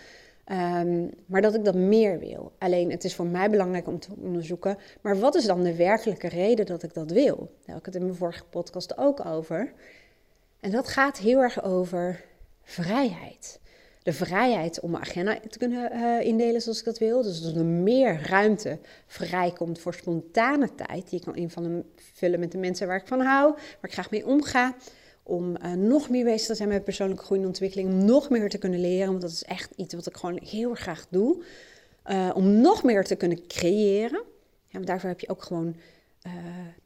Um, 0.52 1.10
maar 1.26 1.42
dat 1.42 1.54
ik 1.54 1.64
dat 1.64 1.75
meer 1.75 2.18
wil. 2.18 2.52
Alleen 2.58 2.90
het 2.90 3.04
is 3.04 3.14
voor 3.14 3.26
mij 3.26 3.50
belangrijk 3.50 3.87
om 3.87 3.98
te 3.98 4.08
onderzoeken. 4.20 4.78
Maar 5.00 5.18
wat 5.18 5.34
is 5.34 5.44
dan 5.44 5.62
de 5.62 5.75
werkelijke 5.75 6.28
reden 6.28 6.66
dat 6.66 6.82
ik 6.82 6.94
dat 6.94 7.10
wil? 7.10 7.37
Daar 7.37 7.48
heb 7.75 7.78
ik 7.78 7.84
het 7.87 7.94
in 7.94 8.04
mijn 8.04 8.14
vorige 8.14 8.44
podcast 8.44 8.98
ook 8.98 9.26
over. 9.26 9.72
En 10.60 10.70
dat 10.70 10.88
gaat 10.88 11.18
heel 11.18 11.40
erg 11.40 11.62
over 11.62 12.25
vrijheid. 12.62 13.60
De 14.02 14.12
vrijheid 14.12 14.81
om 14.81 14.90
mijn 14.90 15.02
agenda 15.02 15.38
te 15.49 15.59
kunnen 15.59 15.93
uh, 15.93 16.21
indelen 16.21 16.62
zoals 16.62 16.78
ik 16.78 16.85
dat 16.85 16.99
wil. 16.99 17.23
Dus 17.23 17.43
dat 17.43 17.57
er 17.57 17.64
meer 17.64 18.21
ruimte 18.26 18.78
vrijkomt 19.07 19.78
voor 19.78 19.95
spontane 19.95 20.75
tijd. 20.75 21.11
Die 21.11 21.19
ik 21.19 21.25
kan 21.25 21.37
invullen 21.37 22.40
met 22.40 22.52
de 22.52 22.59
mensen 22.59 22.87
waar 22.87 23.00
ik 23.00 23.07
van 23.07 23.21
hou, 23.21 23.52
waar 23.52 23.90
ik 23.90 23.93
graag 23.93 24.11
mee 24.11 24.26
omga 24.26 24.75
om 25.23 25.57
uh, 25.64 25.73
nog 25.73 26.11
meer 26.11 26.25
bezig 26.25 26.47
te 26.47 26.55
zijn 26.55 26.69
met 26.69 26.85
persoonlijke 26.85 27.25
groei 27.25 27.40
en 27.40 27.47
ontwikkeling, 27.47 27.88
om 27.88 28.05
nog 28.05 28.31
meer 28.31 28.49
te 28.49 28.59
kunnen 28.59 28.81
leren, 28.81 29.09
want 29.09 29.21
dat 29.21 29.31
is 29.31 29.45
echt 29.45 29.73
iets 29.76 29.95
wat 29.95 30.07
ik 30.07 30.17
gewoon 30.17 30.40
heel 30.45 30.75
graag 30.75 31.07
doe. 31.11 31.43
Uh, 32.07 32.31
om 32.35 32.61
nog 32.61 32.83
meer 32.83 33.05
te 33.05 33.14
kunnen 33.17 33.47
creëren. 33.47 34.23
Maar 34.71 34.85
daarvoor 34.85 35.09
heb 35.09 35.21
je 35.21 35.28
ook 35.28 35.43
gewoon 35.43 35.76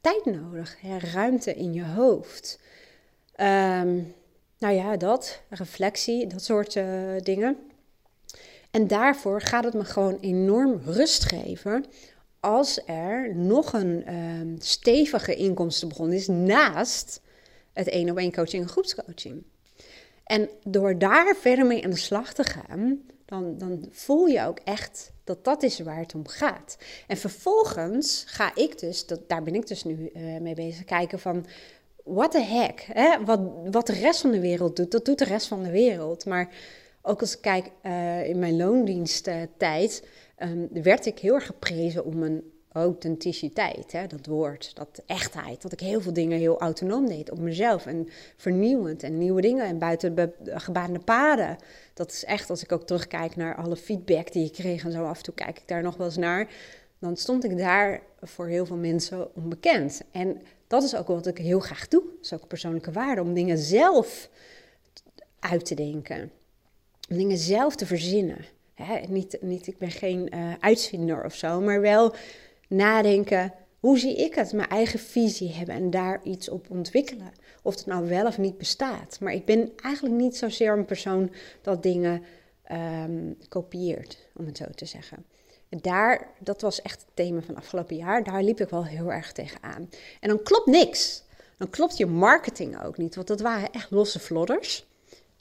tijd 0.01 0.25
nodig. 0.25 0.77
Hè? 0.81 0.97
Ruimte 0.97 1.53
in 1.53 1.73
je 1.73 1.85
hoofd. 1.85 2.59
Ehm, 3.35 3.99
nou 4.63 4.75
ja, 4.75 4.97
dat, 4.97 5.41
reflectie, 5.49 6.27
dat 6.27 6.43
soort 6.43 6.75
uh, 6.75 6.85
dingen. 7.23 7.57
En 8.71 8.87
daarvoor 8.87 9.41
gaat 9.41 9.63
het 9.63 9.73
me 9.73 9.85
gewoon 9.85 10.17
enorm 10.19 10.81
rust 10.85 11.23
geven 11.23 11.85
als 12.39 12.81
er 12.85 13.35
nog 13.35 13.73
een 13.73 14.13
um, 14.13 14.55
stevige 14.59 15.35
inkomstenbron 15.35 16.11
is 16.11 16.27
naast 16.27 17.21
het 17.73 17.87
één 17.87 18.09
op 18.09 18.17
één 18.17 18.33
coaching 18.33 18.63
en 18.63 18.69
groepscoaching. 18.69 19.43
En 20.23 20.49
door 20.63 20.97
daar 20.97 21.35
verder 21.35 21.65
mee 21.65 21.83
aan 21.83 21.89
de 21.89 21.95
slag 21.95 22.33
te 22.33 22.43
gaan, 22.43 23.01
dan, 23.25 23.57
dan 23.57 23.87
voel 23.91 24.25
je 24.25 24.45
ook 24.45 24.59
echt 24.59 25.11
dat 25.23 25.43
dat 25.43 25.63
is 25.63 25.79
waar 25.79 25.99
het 25.99 26.15
om 26.15 26.27
gaat. 26.27 26.77
En 27.07 27.17
vervolgens 27.17 28.23
ga 28.27 28.55
ik 28.55 28.79
dus, 28.79 29.05
dat, 29.05 29.29
daar 29.29 29.43
ben 29.43 29.55
ik 29.55 29.67
dus 29.67 29.83
nu 29.83 30.09
uh, 30.13 30.39
mee 30.39 30.55
bezig, 30.55 30.85
kijken 30.85 31.19
van 31.19 31.45
what 32.03 32.31
the 32.31 32.41
heck, 32.41 32.87
hè? 32.93 33.23
Wat, 33.25 33.39
wat 33.71 33.87
de 33.87 33.93
rest 33.93 34.21
van 34.21 34.31
de 34.31 34.39
wereld 34.39 34.75
doet, 34.75 34.91
dat 34.91 35.05
doet 35.05 35.19
de 35.19 35.25
rest 35.25 35.47
van 35.47 35.63
de 35.63 35.71
wereld. 35.71 36.25
Maar 36.25 36.49
ook 37.01 37.21
als 37.21 37.35
ik 37.35 37.41
kijk 37.41 37.69
uh, 37.83 38.29
in 38.29 38.39
mijn 38.39 38.57
loondiensttijd, 38.57 40.07
um, 40.39 40.69
werd 40.71 41.05
ik 41.05 41.19
heel 41.19 41.33
erg 41.33 41.45
geprezen 41.45 42.05
om 42.05 42.17
mijn 42.19 42.43
authenticiteit, 42.71 43.91
hè, 43.91 44.07
dat 44.07 44.25
woord, 44.25 44.75
dat 44.75 45.01
echtheid. 45.05 45.61
Dat 45.61 45.71
ik 45.71 45.79
heel 45.79 46.01
veel 46.01 46.13
dingen 46.13 46.39
heel 46.39 46.59
autonoom 46.59 47.07
deed 47.07 47.31
op 47.31 47.39
mezelf 47.39 47.85
en 47.85 48.07
vernieuwend 48.37 49.03
en 49.03 49.17
nieuwe 49.17 49.41
dingen 49.41 49.65
en 49.65 49.77
buiten 49.77 50.15
de 50.15 50.31
gebaande 50.45 50.99
paden. 50.99 51.57
Dat 51.93 52.11
is 52.11 52.25
echt, 52.25 52.49
als 52.49 52.63
ik 52.63 52.71
ook 52.71 52.83
terugkijk 52.83 53.35
naar 53.35 53.55
alle 53.55 53.75
feedback 53.75 54.31
die 54.31 54.45
ik 54.45 54.53
kreeg 54.53 54.83
en 54.83 54.91
zo 54.91 55.05
af 55.05 55.17
en 55.17 55.23
toe 55.23 55.33
kijk 55.33 55.57
ik 55.57 55.67
daar 55.67 55.83
nog 55.83 55.97
wel 55.97 56.05
eens 56.05 56.17
naar, 56.17 56.49
dan 56.99 57.17
stond 57.17 57.43
ik 57.43 57.57
daar 57.57 58.01
voor 58.21 58.47
heel 58.47 58.65
veel 58.65 58.77
mensen 58.77 59.35
onbekend. 59.35 60.01
En 60.11 60.41
dat 60.73 60.83
is 60.83 60.95
ook 60.95 61.07
wat 61.07 61.27
ik 61.27 61.37
heel 61.37 61.59
graag 61.59 61.87
doe. 61.87 62.03
Dat 62.03 62.23
is 62.23 62.33
ook 62.33 62.47
persoonlijke 62.47 62.91
waarde, 62.91 63.21
om 63.21 63.33
dingen 63.33 63.57
zelf 63.57 64.29
uit 65.39 65.65
te 65.65 65.75
denken. 65.75 66.31
Om 67.09 67.17
dingen 67.17 67.37
zelf 67.37 67.75
te 67.75 67.85
verzinnen. 67.85 68.45
niet, 69.07 69.37
niet, 69.41 69.67
ik 69.67 69.77
ben 69.77 69.91
geen 69.91 70.29
uh, 70.35 70.53
uitvinder 70.59 71.25
of 71.25 71.35
zo, 71.35 71.61
maar 71.61 71.81
wel 71.81 72.15
nadenken, 72.67 73.53
hoe 73.79 73.99
zie 73.99 74.15
ik 74.15 74.35
het? 74.35 74.53
Mijn 74.53 74.69
eigen 74.69 74.99
visie 74.99 75.51
hebben 75.51 75.75
en 75.75 75.89
daar 75.89 76.23
iets 76.23 76.49
op 76.49 76.69
ontwikkelen. 76.69 77.31
Of 77.63 77.75
het 77.75 77.85
nou 77.85 78.07
wel 78.07 78.25
of 78.25 78.37
niet 78.37 78.57
bestaat. 78.57 79.19
Maar 79.19 79.33
ik 79.33 79.45
ben 79.45 79.71
eigenlijk 79.75 80.15
niet 80.15 80.37
zozeer 80.37 80.77
een 80.77 80.85
persoon 80.85 81.31
dat 81.61 81.83
dingen 81.83 82.23
um, 82.71 83.37
kopieert, 83.49 84.17
om 84.35 84.45
het 84.45 84.57
zo 84.57 84.65
te 84.75 84.85
zeggen. 84.85 85.25
Daar, 85.81 86.27
dat 86.39 86.61
was 86.61 86.81
echt 86.81 87.01
het 87.01 87.09
thema 87.13 87.41
van 87.41 87.55
afgelopen 87.55 87.95
jaar. 87.95 88.23
Daar 88.23 88.43
liep 88.43 88.59
ik 88.59 88.69
wel 88.69 88.85
heel 88.85 89.11
erg 89.11 89.31
tegenaan. 89.31 89.89
En 90.19 90.29
dan 90.29 90.43
klopt 90.43 90.65
niks. 90.65 91.23
Dan 91.57 91.69
klopt 91.69 91.97
je 91.97 92.05
marketing 92.05 92.83
ook 92.83 92.97
niet. 92.97 93.15
Want 93.15 93.27
dat 93.27 93.41
waren 93.41 93.71
echt 93.71 93.91
losse 93.91 94.19
vlodders. 94.19 94.85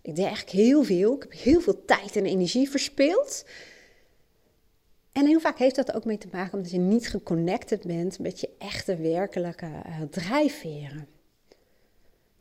Ik 0.03 0.17
deed 0.17 0.25
eigenlijk 0.25 0.57
heel 0.57 0.85
veel. 0.85 1.15
Ik 1.15 1.23
heb 1.23 1.33
heel 1.33 1.61
veel 1.61 1.85
tijd 1.85 2.17
en 2.17 2.27
energie 2.27 2.71
verspeeld. 2.71 3.45
En 5.13 5.27
heel 5.27 5.41
vaak 5.41 5.59
heeft 5.59 5.77
dat 5.77 5.93
ook 5.93 6.05
mee 6.05 6.19
te 6.19 6.29
maken 6.33 6.55
omdat 6.55 6.71
je 6.71 6.79
niet 6.79 7.09
geconnected 7.09 7.87
bent 7.87 8.19
met 8.19 8.41
je 8.41 8.49
echte 8.59 8.97
werkelijke 8.97 9.67
uh, 9.67 10.01
drijfveren. 10.11 11.09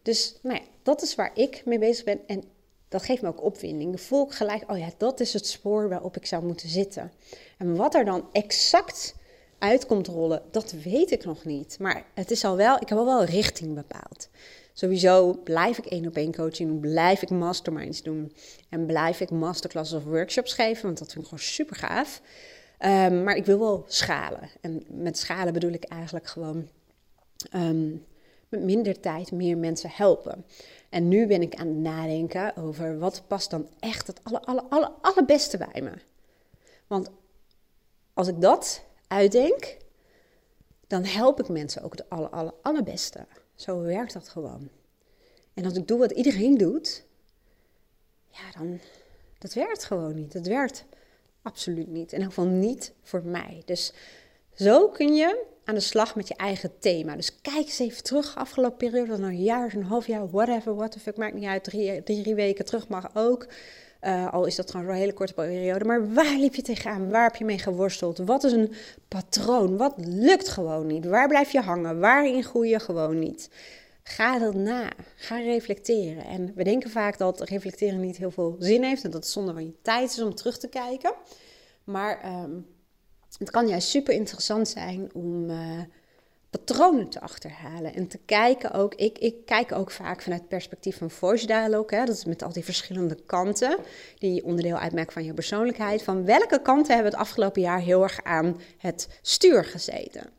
Dus 0.02 0.40
nou 0.42 0.56
ja, 0.56 0.66
dat 0.84 1.02
is 1.02 1.16
waar 1.16 1.32
ik 1.34 1.62
mee 1.66 1.80
bezig 1.80 2.06
ben 2.06 2.20
en 2.28 2.44
dat 2.92 3.04
geeft 3.04 3.22
me 3.22 3.28
ook 3.28 3.44
opwinding. 3.44 3.90
Dan 3.90 4.00
voel 4.00 4.26
ik 4.26 4.32
gelijk, 4.32 4.72
oh 4.72 4.78
ja, 4.78 4.90
dat 4.98 5.20
is 5.20 5.34
het 5.34 5.48
spoor 5.48 5.90
waarop 5.90 6.18
ik 6.18 6.26
zou 6.26 6.46
moeten 6.46 6.70
zitten. 6.70 7.12
En 7.58 7.76
wat 7.76 7.96
er 7.96 8.06
dan 8.06 8.28
exact 8.32 9.16
uitkomt 9.60 10.08
rollen, 10.08 10.42
dat 10.52 10.72
weet 10.72 11.12
ik 11.12 11.26
nog 11.26 11.46
niet. 11.46 11.80
Maar 11.80 12.06
het 12.14 12.32
is 12.32 12.44
al 12.44 12.56
wel, 12.56 12.76
ik 12.82 12.90
heb 12.90 12.98
al 12.98 13.06
wel 13.06 13.24
richting 13.24 13.76
bepaald. 13.76 14.30
Sowieso 14.74 15.34
blijf 15.34 15.78
ik 15.78 15.86
één 15.86 16.08
op 16.08 16.16
één 16.16 16.36
coaching 16.36 16.70
doen, 16.70 16.80
blijf 16.80 17.22
ik 17.22 17.30
masterminds 17.30 18.02
doen 18.02 18.34
en 18.70 18.86
blijf 18.86 19.20
ik 19.20 19.30
masterclasses 19.30 19.98
of 19.98 20.04
workshops 20.04 20.54
geven, 20.54 20.84
want 20.84 20.98
dat 20.98 21.12
vind 21.12 21.24
ik 21.24 21.30
gewoon 21.30 21.46
super 21.46 21.76
gaaf. 21.76 22.22
Um, 22.80 23.24
maar 23.24 23.36
ik 23.36 23.46
wil 23.46 23.60
wel 23.60 23.84
schalen. 23.88 24.50
En 24.62 24.84
met 24.88 25.18
schalen 25.18 25.54
bedoel 25.54 25.72
ik 25.72 25.84
eigenlijk 25.84 26.28
gewoon 26.28 26.68
um, 27.56 28.06
met 28.52 28.62
minder 28.62 29.00
tijd 29.00 29.32
meer 29.32 29.58
mensen 29.58 29.90
helpen. 29.90 30.46
En 30.90 31.08
nu 31.08 31.28
ben 31.28 31.42
ik 31.42 31.56
aan 31.56 31.68
het 31.68 31.78
nadenken 31.78 32.56
over 32.56 33.00
wat 33.00 33.24
past 33.28 33.50
dan 33.50 33.68
echt 33.80 34.08
het 34.08 34.20
alle, 34.24 34.42
alle, 34.42 34.64
alle, 34.70 34.92
allerbeste 35.02 35.58
bij 35.58 35.82
me. 35.82 35.92
Want 36.88 37.10
als 38.14 38.28
ik 38.28 38.42
dat 38.42 38.84
uitdenk, 39.08 39.78
dan 40.88 41.04
help 41.04 41.40
ik 41.40 41.48
mensen 41.48 41.84
ook 41.84 41.92
het 41.92 42.10
alle, 42.10 42.30
alle, 42.30 42.54
allerbeste. 42.62 43.26
Zo 43.56 43.82
werkt 43.82 44.14
dat 44.14 44.30
gewoon. 44.30 44.70
En 45.54 45.66
als 45.66 45.74
ik 45.74 45.88
doe 45.88 46.00
wat 46.00 46.12
iedereen 46.12 46.58
doet, 46.58 47.06
ja, 48.30 48.60
dan 48.60 48.80
dat 49.38 49.54
werkt 49.54 49.84
gewoon 49.84 50.16
niet. 50.16 50.32
Dat 50.32 50.48
werkt 50.48 50.86
Absoluut 51.42 51.88
niet. 51.88 52.12
In 52.12 52.18
ieder 52.18 52.34
geval 52.34 52.46
niet 52.46 52.94
voor 53.04 53.24
mij. 53.24 53.62
Dus 53.66 53.94
zo 54.54 54.90
kun 54.90 55.16
je 55.16 55.46
aan 55.72 55.78
de 55.78 55.84
slag 55.84 56.16
met 56.16 56.28
je 56.28 56.36
eigen 56.36 56.80
thema. 56.80 57.16
Dus 57.16 57.42
kijk 57.42 57.58
eens 57.58 57.80
even 57.80 58.04
terug, 58.04 58.36
afgelopen 58.36 58.78
periode, 58.78 59.08
dan 59.08 59.24
een 59.24 59.42
jaar, 59.42 59.74
een 59.76 59.84
half 59.84 60.08
jaar, 60.08 60.30
whatever, 60.30 60.76
what 60.76 60.92
the 60.92 61.00
fuck, 61.00 61.18
maakt 61.18 61.34
niet 61.34 61.46
uit. 61.46 61.64
Drie, 61.64 62.04
drie 62.04 62.36
weken 62.36 62.66
terug 62.66 62.88
mag 62.88 63.10
ook. 63.14 63.48
Uh, 64.02 64.34
al 64.34 64.46
is 64.46 64.56
dat 64.56 64.72
gewoon 64.72 64.88
een 64.88 64.96
hele 64.96 65.14
korte 65.14 65.34
periode. 65.34 65.86
Maar 65.86 66.14
waar 66.14 66.36
liep 66.38 66.56
je 66.56 66.62
tegenaan? 66.62 67.10
Waar 67.10 67.24
heb 67.24 67.36
je 67.36 67.46
mee 67.46 67.58
geworsteld? 67.58 68.18
Wat 68.18 68.44
is 68.44 68.52
een 68.52 68.74
patroon? 69.08 69.78
Wat 69.78 69.94
lukt 69.98 70.50
gewoon 70.50 70.88
niet? 70.88 71.06
Waar 71.06 71.28
blijf 71.28 71.52
je 71.52 71.62
hangen? 71.62 72.00
Waarin 72.00 72.44
groei 72.44 72.70
je 72.70 72.80
gewoon 72.80 73.20
niet? 73.20 73.50
Ga 74.04 74.40
dat 74.40 74.54
na. 74.54 74.92
Ga 75.16 75.38
reflecteren. 75.38 76.26
En 76.26 76.52
we 76.56 76.64
denken 76.64 76.90
vaak 76.90 77.18
dat 77.18 77.42
reflecteren 77.42 78.00
niet 78.00 78.18
heel 78.18 78.32
veel 78.32 78.56
zin 78.60 78.84
heeft 78.84 79.04
en 79.04 79.12
dat 79.12 79.24
het 79.24 79.32
zonde 79.32 79.54
van 79.54 79.66
je 79.66 79.74
tijd 79.82 80.12
is 80.12 80.22
om 80.22 80.36
terug 80.36 80.58
te 80.58 80.68
kijken. 80.68 81.14
Maar 81.84 82.44
um, 82.44 82.66
het 83.38 83.50
kan 83.50 83.68
juist 83.68 83.88
super 83.88 84.14
interessant 84.14 84.68
zijn 84.68 85.10
om 85.14 85.50
uh, 85.50 85.80
patronen 86.50 87.10
te 87.10 87.22
achterhalen 87.22 87.94
en 87.94 88.08
te 88.08 88.20
kijken 88.26 88.72
ook. 88.72 88.96
Ik, 88.96 89.18
ik 89.18 89.46
kijk 89.46 89.72
ook 89.72 89.92
vaak 89.92 90.22
vanuit 90.22 90.42
het 90.42 90.50
perspectief 90.50 90.98
van 90.98 91.10
voice 91.10 91.46
dialogue. 91.46 92.00
Hè, 92.00 92.06
dat 92.06 92.16
is 92.16 92.26
met 92.26 92.44
al 92.44 92.54
die 92.54 92.64
verschillende 92.64 93.16
kanten 93.26 93.78
die 94.18 94.44
onderdeel 94.44 94.78
uitmaken 94.78 95.14
van 95.14 95.24
je 95.24 95.34
persoonlijkheid. 95.34 96.04
Van 96.04 96.26
welke 96.26 96.62
kanten 96.62 96.94
hebben 96.94 97.12
het 97.12 97.22
afgelopen 97.22 97.62
jaar 97.62 97.80
heel 97.80 98.04
erg 98.04 98.24
aan 98.24 98.60
het 98.78 99.08
stuur 99.22 99.66
gezeten? 99.66 100.30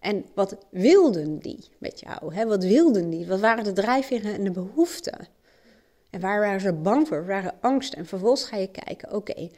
En 0.00 0.24
wat 0.34 0.56
wilden 0.70 1.38
die 1.38 1.68
met 1.78 2.00
jou? 2.00 2.34
Hè? 2.34 2.46
Wat 2.46 2.64
wilden 2.64 3.10
die? 3.10 3.26
Wat 3.26 3.40
waren 3.40 3.64
de 3.64 3.72
drijfveren 3.72 4.34
en 4.34 4.44
de 4.44 4.50
behoeften? 4.50 5.28
En 6.10 6.20
waar 6.20 6.40
waren 6.40 6.60
ze 6.60 6.72
bang 6.72 7.08
voor? 7.08 7.26
Waar 7.26 7.42
waren 7.42 7.58
angst? 7.60 7.92
En 7.92 8.06
vervolgens 8.06 8.44
ga 8.44 8.56
je 8.56 8.70
kijken, 8.70 9.12
oké, 9.12 9.50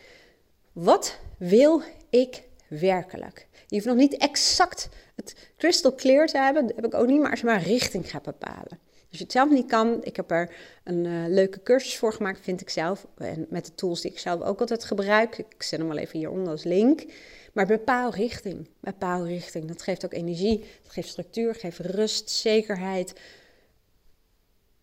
wat 0.72 1.18
wil 1.38 1.82
ik 2.11 2.42
werkelijk? 2.80 3.46
Je 3.66 3.74
hoeft 3.74 3.87
nog 3.87 3.96
niet 3.96 4.16
exact 4.16 4.88
het 5.14 5.50
crystal 5.56 5.94
clear 5.94 6.26
te 6.26 6.38
hebben, 6.38 6.66
dat 6.66 6.76
heb 6.76 6.85
ik 6.85 6.94
ook 6.94 7.06
niet, 7.06 7.20
maar 7.20 7.30
als 7.30 7.40
je 7.40 7.46
maar 7.46 7.62
richting 7.62 8.11
gaat 8.11 8.22
bepalen. 8.22 8.78
Als 9.12 9.20
je 9.20 9.26
het 9.26 9.32
zelf 9.32 9.50
niet 9.50 9.66
kan, 9.66 10.04
ik 10.04 10.16
heb 10.16 10.30
er 10.30 10.54
een 10.85 11.04
uh, 11.04 11.24
leuke 11.28 11.62
cursus 11.62 11.96
voor 11.96 12.12
gemaakt, 12.12 12.40
vind 12.40 12.61
ik 12.61 12.70
zelf. 12.70 13.06
En 13.16 13.46
met 13.50 13.66
de 13.66 13.74
tools 13.74 14.00
die 14.00 14.11
ik 14.11 14.18
zelf 14.18 14.40
ook 14.40 14.61
altijd 14.61 14.85
gebruik. 14.85 15.38
Ik 15.38 15.62
zet 15.62 15.78
hem 15.78 15.88
wel 15.88 15.98
even 15.98 16.18
hieronder 16.18 16.52
als 16.52 16.64
link. 16.64 17.04
Maar 17.52 17.66
bepaal 17.66 18.14
richting. 18.14 18.68
Bepaal 18.80 19.26
richting. 19.26 19.64
Dat 19.64 19.82
geeft 19.82 20.04
ook 20.04 20.12
energie, 20.12 20.58
dat 20.82 20.92
geeft 20.92 21.08
structuur, 21.08 21.54
geeft 21.54 21.78
rust, 21.78 22.30
zekerheid. 22.30 23.20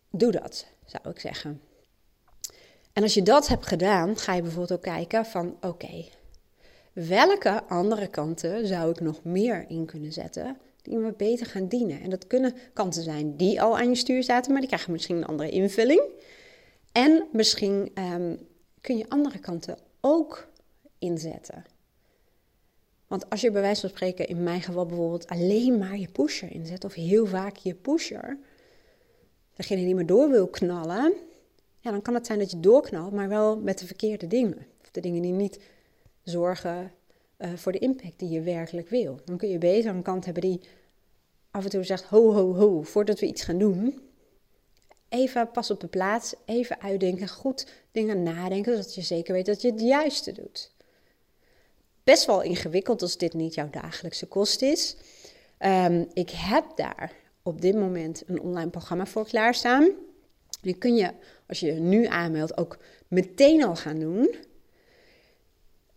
Doe 0.10 0.32
dat, 0.32 0.65
zou 0.86 1.10
ik 1.10 1.19
zeggen. 1.19 1.62
En 2.93 3.04
als 3.04 3.13
je 3.13 3.23
dat 3.23 3.47
hebt 3.47 3.67
gedaan, 3.67 4.17
ga 4.17 4.34
je 4.34 4.41
bijvoorbeeld 4.41 4.80
ook 4.80 4.93
kijken 4.93 5.25
van 5.25 5.58
oké, 5.62 6.06
welke 6.93 7.63
andere 7.63 8.08
kanten 8.08 8.67
zou 8.67 8.89
ik 8.89 8.99
nog 8.99 9.23
meer 9.23 9.65
in 9.67 9.86
kunnen 9.86 10.13
zetten 10.13 10.58
die 10.82 10.97
me 10.97 11.13
beter 11.13 11.45
gaan 11.45 11.67
dienen? 11.67 12.02
En 12.02 12.10
dat 12.10 12.28
kunnen 12.28 12.56
kanten 12.73 13.04
zijn 13.04 13.36
die 13.36 13.62
al 13.62 13.78
aan 13.78 13.89
je 13.89 13.95
stuur 13.95 14.23
zaten, 14.23 14.52
maar 14.52 14.60
die 14.60 14.69
krijgen 14.69 14.91
misschien 14.91 15.15
een 15.15 15.25
andere 15.25 15.49
invulling. 15.49 16.02
En 16.91 17.28
misschien 17.32 17.91
ehm, 17.93 18.36
kun 18.82 18.97
je 18.97 19.10
andere 19.10 19.39
kanten 19.39 19.78
ook 20.02 20.47
inzetten. 20.99 21.65
Want 23.08 23.30
als 23.30 23.41
je 23.41 23.52
bij 23.52 23.62
wijze 23.62 23.82
van 23.82 23.89
spreken, 23.89 24.28
in 24.28 24.43
mijn 24.43 24.62
geval 24.62 24.86
bijvoorbeeld, 24.86 25.28
alleen 25.28 25.78
maar 25.78 25.97
je 25.97 26.08
pusher 26.08 26.52
inzet, 26.52 26.84
of 26.84 26.93
heel 26.93 27.25
vaak 27.25 27.56
je 27.56 27.73
pusher, 27.73 28.38
degene 29.56 29.84
die 29.84 29.95
maar 29.95 30.06
door 30.06 30.30
wil 30.30 30.47
knallen, 30.47 31.13
ja, 31.80 31.91
dan 31.91 32.02
kan 32.02 32.13
het 32.13 32.25
zijn 32.25 32.39
dat 32.39 32.52
je 32.52 32.60
doorknalt, 32.60 33.12
maar 33.12 33.30
wel 33.30 33.60
met 33.60 33.80
de 33.80 33.86
verkeerde 33.86 34.28
dingen. 34.28 34.58
Of 34.82 34.91
de 34.91 35.02
dingen 35.02 35.21
die 35.21 35.32
niet 35.32 35.60
zorgen 36.30 36.92
uh, 37.38 37.54
voor 37.56 37.72
de 37.72 37.80
impact 37.80 38.20
die 38.20 38.30
je 38.30 38.42
werkelijk 38.42 38.89
wil. 38.89 39.20
Dan 39.26 39.38
kun 39.38 39.50
je 39.50 39.58
beter 39.58 39.92
een 39.92 40.02
kant 40.02 40.26
hebben 40.26 40.44
die 40.44 40.62
af 41.52 41.63
en 41.63 41.70
toe 41.70 41.84
zegt: 41.84 42.04
ho, 42.04 42.34
ho, 42.34 42.56
ho, 42.56 42.82
voordat 42.82 43.20
we 43.20 43.26
iets 43.26 43.44
gaan 43.44 43.58
doen. 43.58 44.02
Even 45.10 45.52
pas 45.52 45.72
op 45.72 45.80
de 45.80 45.88
plaats, 45.88 46.34
even 46.46 46.82
uitdenken, 46.82 47.28
goed 47.28 47.68
dingen 47.92 48.24
nadenken, 48.24 48.72
zodat 48.72 48.96
je 48.96 49.02
zeker 49.02 49.34
weet 49.34 49.46
dat 49.46 49.62
je 49.62 49.72
het 49.72 49.82
juiste 49.82 50.32
doet 50.32 50.72
best 52.10 52.26
wel 52.26 52.42
ingewikkeld 52.42 53.02
als 53.02 53.18
dit 53.18 53.34
niet 53.34 53.54
jouw 53.54 53.70
dagelijkse 53.70 54.26
kost 54.28 54.62
is. 54.62 54.96
Ehm, 55.58 56.06
ik 56.13 56.30
heb 56.30 56.65
daar 56.76 57.12
op 57.44 57.62
dit 57.62 57.76
moment 57.76 58.24
een 58.26 58.42
online 58.42 58.70
programma 58.70 59.06
voor 59.06 59.26
klaarstaan. 59.26 59.89
Die 60.62 60.74
kun 60.74 60.96
je, 60.96 61.12
als 61.48 61.60
je 61.60 61.72
nu 61.72 62.06
aanmeldt, 62.06 62.58
ook 62.58 62.78
meteen 63.08 63.63
al 63.63 63.76
gaan 63.76 64.00
doen. 64.00 64.36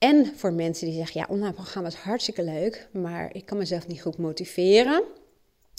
En 0.03 0.33
voor 0.37 0.53
mensen 0.53 0.87
die 0.87 0.97
zeggen, 0.97 1.21
ja, 1.21 1.27
online 1.29 1.53
programma 1.53 1.89
is 1.89 1.95
hartstikke 1.95 2.43
leuk, 2.43 2.89
maar 2.93 3.35
ik 3.35 3.47
kan 3.47 3.59
mezelf 3.59 3.87
niet 3.87 4.03
goed 4.03 4.19
motiveren. 4.19 5.03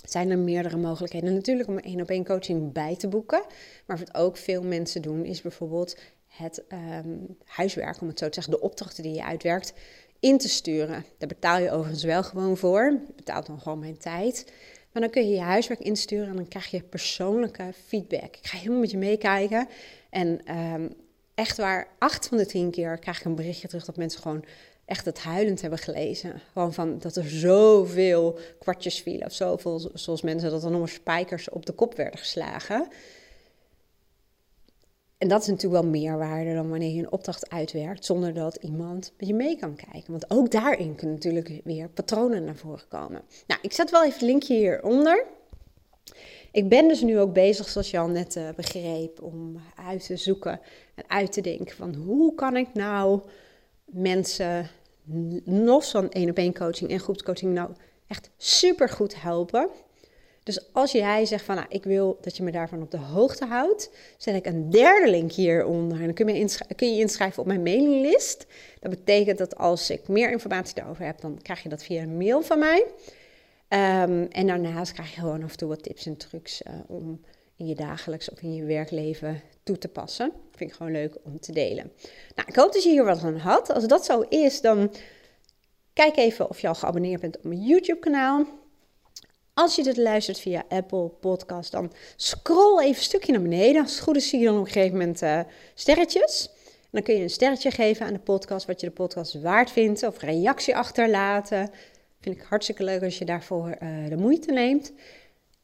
Zijn 0.05 0.29
er 0.29 0.37
meerdere 0.37 0.77
mogelijkheden 0.77 1.33
natuurlijk 1.33 1.69
om 1.69 1.77
één 1.77 2.01
op 2.01 2.09
één 2.09 2.25
coaching 2.25 2.71
bij 2.71 2.95
te 2.95 3.07
boeken. 3.07 3.43
Maar 3.85 3.97
wat 3.97 4.15
ook 4.15 4.37
veel 4.37 4.63
mensen 4.63 5.01
doen, 5.01 5.25
is 5.25 5.41
bijvoorbeeld 5.41 5.97
het 6.27 6.63
um, 7.03 7.37
huiswerk, 7.45 8.01
om 8.01 8.07
het 8.07 8.19
zo 8.19 8.25
te 8.25 8.33
zeggen, 8.33 8.53
de 8.53 8.61
opdrachten 8.61 9.03
die 9.03 9.13
je 9.13 9.23
uitwerkt, 9.23 9.73
in 10.19 10.37
te 10.37 10.49
sturen. 10.49 11.05
Daar 11.17 11.27
betaal 11.27 11.59
je 11.59 11.71
overigens 11.71 12.03
wel 12.03 12.23
gewoon 12.23 12.57
voor. 12.57 12.83
Je 12.83 13.13
betaalt 13.15 13.45
dan 13.45 13.59
gewoon 13.59 13.79
mijn 13.79 13.97
tijd. 13.97 14.53
Maar 14.91 15.01
dan 15.01 15.11
kun 15.11 15.27
je 15.27 15.35
je 15.35 15.41
huiswerk 15.41 15.79
insturen 15.79 16.27
en 16.27 16.35
dan 16.35 16.47
krijg 16.47 16.71
je 16.71 16.83
persoonlijke 16.83 17.73
feedback. 17.87 18.35
Ik 18.35 18.47
ga 18.47 18.57
helemaal 18.57 18.79
met 18.79 18.91
je 18.91 18.97
meekijken. 18.97 19.67
En 20.09 20.57
um, 20.57 20.95
echt 21.35 21.57
waar, 21.57 21.87
acht 21.99 22.27
van 22.27 22.37
de 22.37 22.45
tien 22.45 22.71
keer 22.71 22.97
krijg 22.97 23.19
ik 23.19 23.25
een 23.25 23.35
berichtje 23.35 23.67
terug 23.67 23.85
dat 23.85 23.97
mensen 23.97 24.21
gewoon 24.21 24.45
echt 24.85 25.05
het 25.05 25.19
huilend 25.19 25.61
hebben 25.61 25.79
gelezen. 25.79 26.41
Gewoon 26.53 26.73
van 26.73 26.99
dat 26.99 27.15
er 27.15 27.29
zoveel 27.29 28.39
kwartjes 28.59 29.01
vielen 29.01 29.25
of 29.25 29.33
zoveel, 29.33 29.89
zoals 29.93 30.21
mensen 30.21 30.51
dat 30.51 30.61
dan 30.61 30.71
noemen, 30.71 30.89
spijkers 30.89 31.49
op 31.49 31.65
de 31.65 31.73
kop 31.73 31.95
werden 31.95 32.19
geslagen. 32.19 32.87
En 35.17 35.29
dat 35.29 35.41
is 35.41 35.47
natuurlijk 35.47 35.81
wel 35.81 35.91
meerwaarde 35.91 36.53
dan 36.53 36.69
wanneer 36.69 36.95
je 36.95 36.99
een 36.99 37.11
opdracht 37.11 37.49
uitwerkt 37.49 38.05
zonder 38.05 38.33
dat 38.33 38.55
iemand 38.55 39.13
met 39.17 39.27
je 39.27 39.33
mee 39.33 39.57
kan 39.57 39.75
kijken. 39.75 40.11
Want 40.11 40.31
ook 40.31 40.51
daarin 40.51 40.95
kunnen 40.95 41.15
natuurlijk 41.15 41.61
weer 41.63 41.89
patronen 41.89 42.43
naar 42.43 42.55
voren 42.55 42.87
komen. 42.87 43.21
Nou, 43.47 43.59
ik 43.61 43.73
zet 43.73 43.91
wel 43.91 44.01
even 44.03 44.13
het 44.13 44.21
linkje 44.21 44.55
hieronder. 44.55 45.25
Ik 46.51 46.69
ben 46.69 46.87
dus 46.87 47.01
nu 47.01 47.19
ook 47.19 47.33
bezig, 47.33 47.69
zoals 47.69 47.91
je 47.91 47.99
al 47.99 48.07
net 48.07 48.35
uh, 48.35 48.49
begreep, 48.55 49.21
om 49.21 49.61
uit 49.75 50.05
te 50.05 50.17
zoeken 50.17 50.59
en 50.95 51.03
uit 51.07 51.31
te 51.31 51.41
denken 51.41 51.75
van 51.75 51.95
hoe 51.95 52.35
kan 52.35 52.57
ik 52.57 52.67
nou 52.73 53.21
mensen 53.85 54.69
los 55.45 55.91
van 55.91 56.11
één 56.11 56.29
op 56.29 56.37
één 56.37 56.53
coaching 56.53 56.89
en 56.89 56.99
groepscoaching 56.99 57.53
nou 57.53 57.69
echt 58.07 58.29
super 58.37 58.89
goed 58.89 59.21
helpen. 59.21 59.69
Dus 60.43 60.73
als 60.73 60.91
jij 60.91 61.25
zegt 61.25 61.45
van 61.45 61.55
nou, 61.55 61.67
ik 61.69 61.83
wil 61.83 62.17
dat 62.21 62.37
je 62.37 62.43
me 62.43 62.51
daarvan 62.51 62.81
op 62.81 62.91
de 62.91 62.97
hoogte 62.97 63.45
houdt, 63.45 63.91
zet 64.17 64.35
ik 64.35 64.45
een 64.45 64.69
derde 64.69 65.09
link 65.09 65.31
hieronder. 65.31 65.97
En 65.97 66.05
dan 66.05 66.13
kun 66.13 66.35
je, 66.35 66.57
kun 66.75 66.93
je 66.93 66.99
inschrijven 66.99 67.39
op 67.39 67.47
mijn 67.47 67.63
mailinglist. 67.63 68.45
Dat 68.79 68.89
betekent 68.89 69.37
dat 69.37 69.57
als 69.57 69.89
ik 69.89 70.07
meer 70.07 70.31
informatie 70.31 70.75
daarover 70.75 71.05
heb, 71.05 71.21
dan 71.21 71.39
krijg 71.41 71.63
je 71.63 71.69
dat 71.69 71.83
via 71.83 72.01
een 72.01 72.17
mail 72.17 72.41
van 72.41 72.59
mij. 72.59 72.85
Um, 73.69 74.27
en 74.31 74.47
daarnaast 74.47 74.93
krijg 74.93 75.13
je 75.13 75.19
gewoon 75.19 75.43
af 75.43 75.51
en 75.51 75.57
toe 75.57 75.67
wat 75.67 75.83
tips 75.83 76.05
en 76.05 76.17
trucs 76.17 76.61
uh, 76.61 76.73
om 76.87 77.21
in 77.57 77.67
je 77.67 77.75
dagelijks 77.75 78.29
of 78.29 78.41
in 78.41 78.53
je 78.53 78.63
werkleven 78.63 79.41
toe 79.63 79.77
te 79.77 79.87
passen. 79.87 80.31
Vind 80.51 80.69
ik 80.69 80.75
gewoon 80.75 80.91
leuk 80.91 81.17
om 81.23 81.39
te 81.39 81.51
delen. 81.51 81.91
Nou, 82.35 82.47
ik 82.47 82.55
hoop 82.55 82.73
dat 82.73 82.83
je 82.83 82.89
hier 82.89 83.05
wat 83.05 83.23
aan 83.23 83.37
had. 83.37 83.73
Als 83.73 83.87
dat 83.87 84.05
zo 84.05 84.21
is, 84.21 84.61
dan 84.61 84.93
kijk 85.93 86.17
even 86.17 86.49
of 86.49 86.59
je 86.59 86.67
al 86.67 86.75
geabonneerd 86.75 87.21
bent 87.21 87.37
op 87.37 87.43
mijn 87.43 87.61
YouTube-kanaal. 87.61 88.45
Als 89.53 89.75
je 89.75 89.83
dit 89.83 89.97
luistert 89.97 90.39
via 90.39 90.63
Apple 90.69 91.09
Podcast, 91.09 91.71
dan 91.71 91.93
scroll 92.15 92.79
even 92.79 92.95
een 92.95 93.03
stukje 93.03 93.31
naar 93.31 93.41
beneden. 93.41 93.81
Als 93.81 93.99
goed 93.99 94.15
is, 94.15 94.29
zie 94.29 94.39
je 94.39 94.45
dan 94.45 94.59
op 94.59 94.65
een 94.65 94.71
gegeven 94.71 94.97
moment 94.97 95.21
uh, 95.21 95.39
sterretjes. 95.73 96.49
Dan 96.91 97.03
kun 97.03 97.15
je 97.15 97.21
een 97.21 97.29
sterretje 97.29 97.71
geven 97.71 98.05
aan 98.05 98.13
de 98.13 98.19
podcast, 98.19 98.65
wat 98.65 98.79
je 98.79 98.87
de 98.87 98.93
podcast 98.93 99.41
waard 99.41 99.71
vindt, 99.71 100.03
of 100.03 100.19
reactie 100.19 100.75
achterlaten. 100.75 101.69
Vind 102.19 102.35
ik 102.35 102.41
hartstikke 102.41 102.83
leuk 102.83 103.03
als 103.03 103.17
je 103.17 103.25
daarvoor 103.25 103.77
uh, 103.81 104.09
de 104.09 104.17
moeite 104.17 104.51
neemt. 104.51 104.93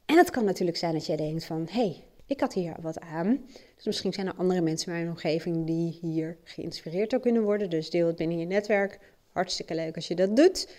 En 0.10 0.17
het 0.17 0.30
kan 0.30 0.45
natuurlijk 0.45 0.78
zijn 0.78 0.93
dat 0.93 1.06
jij 1.06 1.15
denkt 1.15 1.45
van, 1.45 1.67
hé, 1.72 1.80
hey, 1.82 2.04
ik 2.26 2.39
had 2.39 2.54
hier 2.54 2.76
wat 2.82 3.00
aan. 3.00 3.45
Dus 3.76 3.86
misschien 3.86 4.13
zijn 4.13 4.28
er 4.28 4.34
andere 4.36 4.62
mensen 4.62 4.88
in 4.88 4.93
mijn 4.98 5.10
omgeving 5.10 5.65
die 5.65 5.98
hier 6.02 6.38
geïnspireerd 6.43 7.10
door 7.10 7.19
kunnen 7.19 7.43
worden. 7.43 7.69
Dus 7.69 7.89
deel 7.89 8.08
het 8.08 8.15
binnen 8.15 8.39
je 8.39 8.45
netwerk. 8.45 9.00
Hartstikke 9.32 9.76
leuk 9.76 9.95
als 9.95 10.08
je 10.08 10.15
dat 10.15 10.36
doet. 10.36 10.69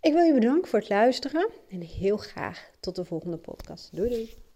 Ik 0.00 0.12
wil 0.12 0.22
je 0.22 0.34
bedanken 0.34 0.68
voor 0.68 0.78
het 0.78 0.88
luisteren 0.88 1.50
en 1.68 1.80
heel 1.80 2.16
graag 2.16 2.70
tot 2.80 2.96
de 2.96 3.04
volgende 3.04 3.36
podcast. 3.36 3.96
Doei 3.96 4.08
doei! 4.08 4.49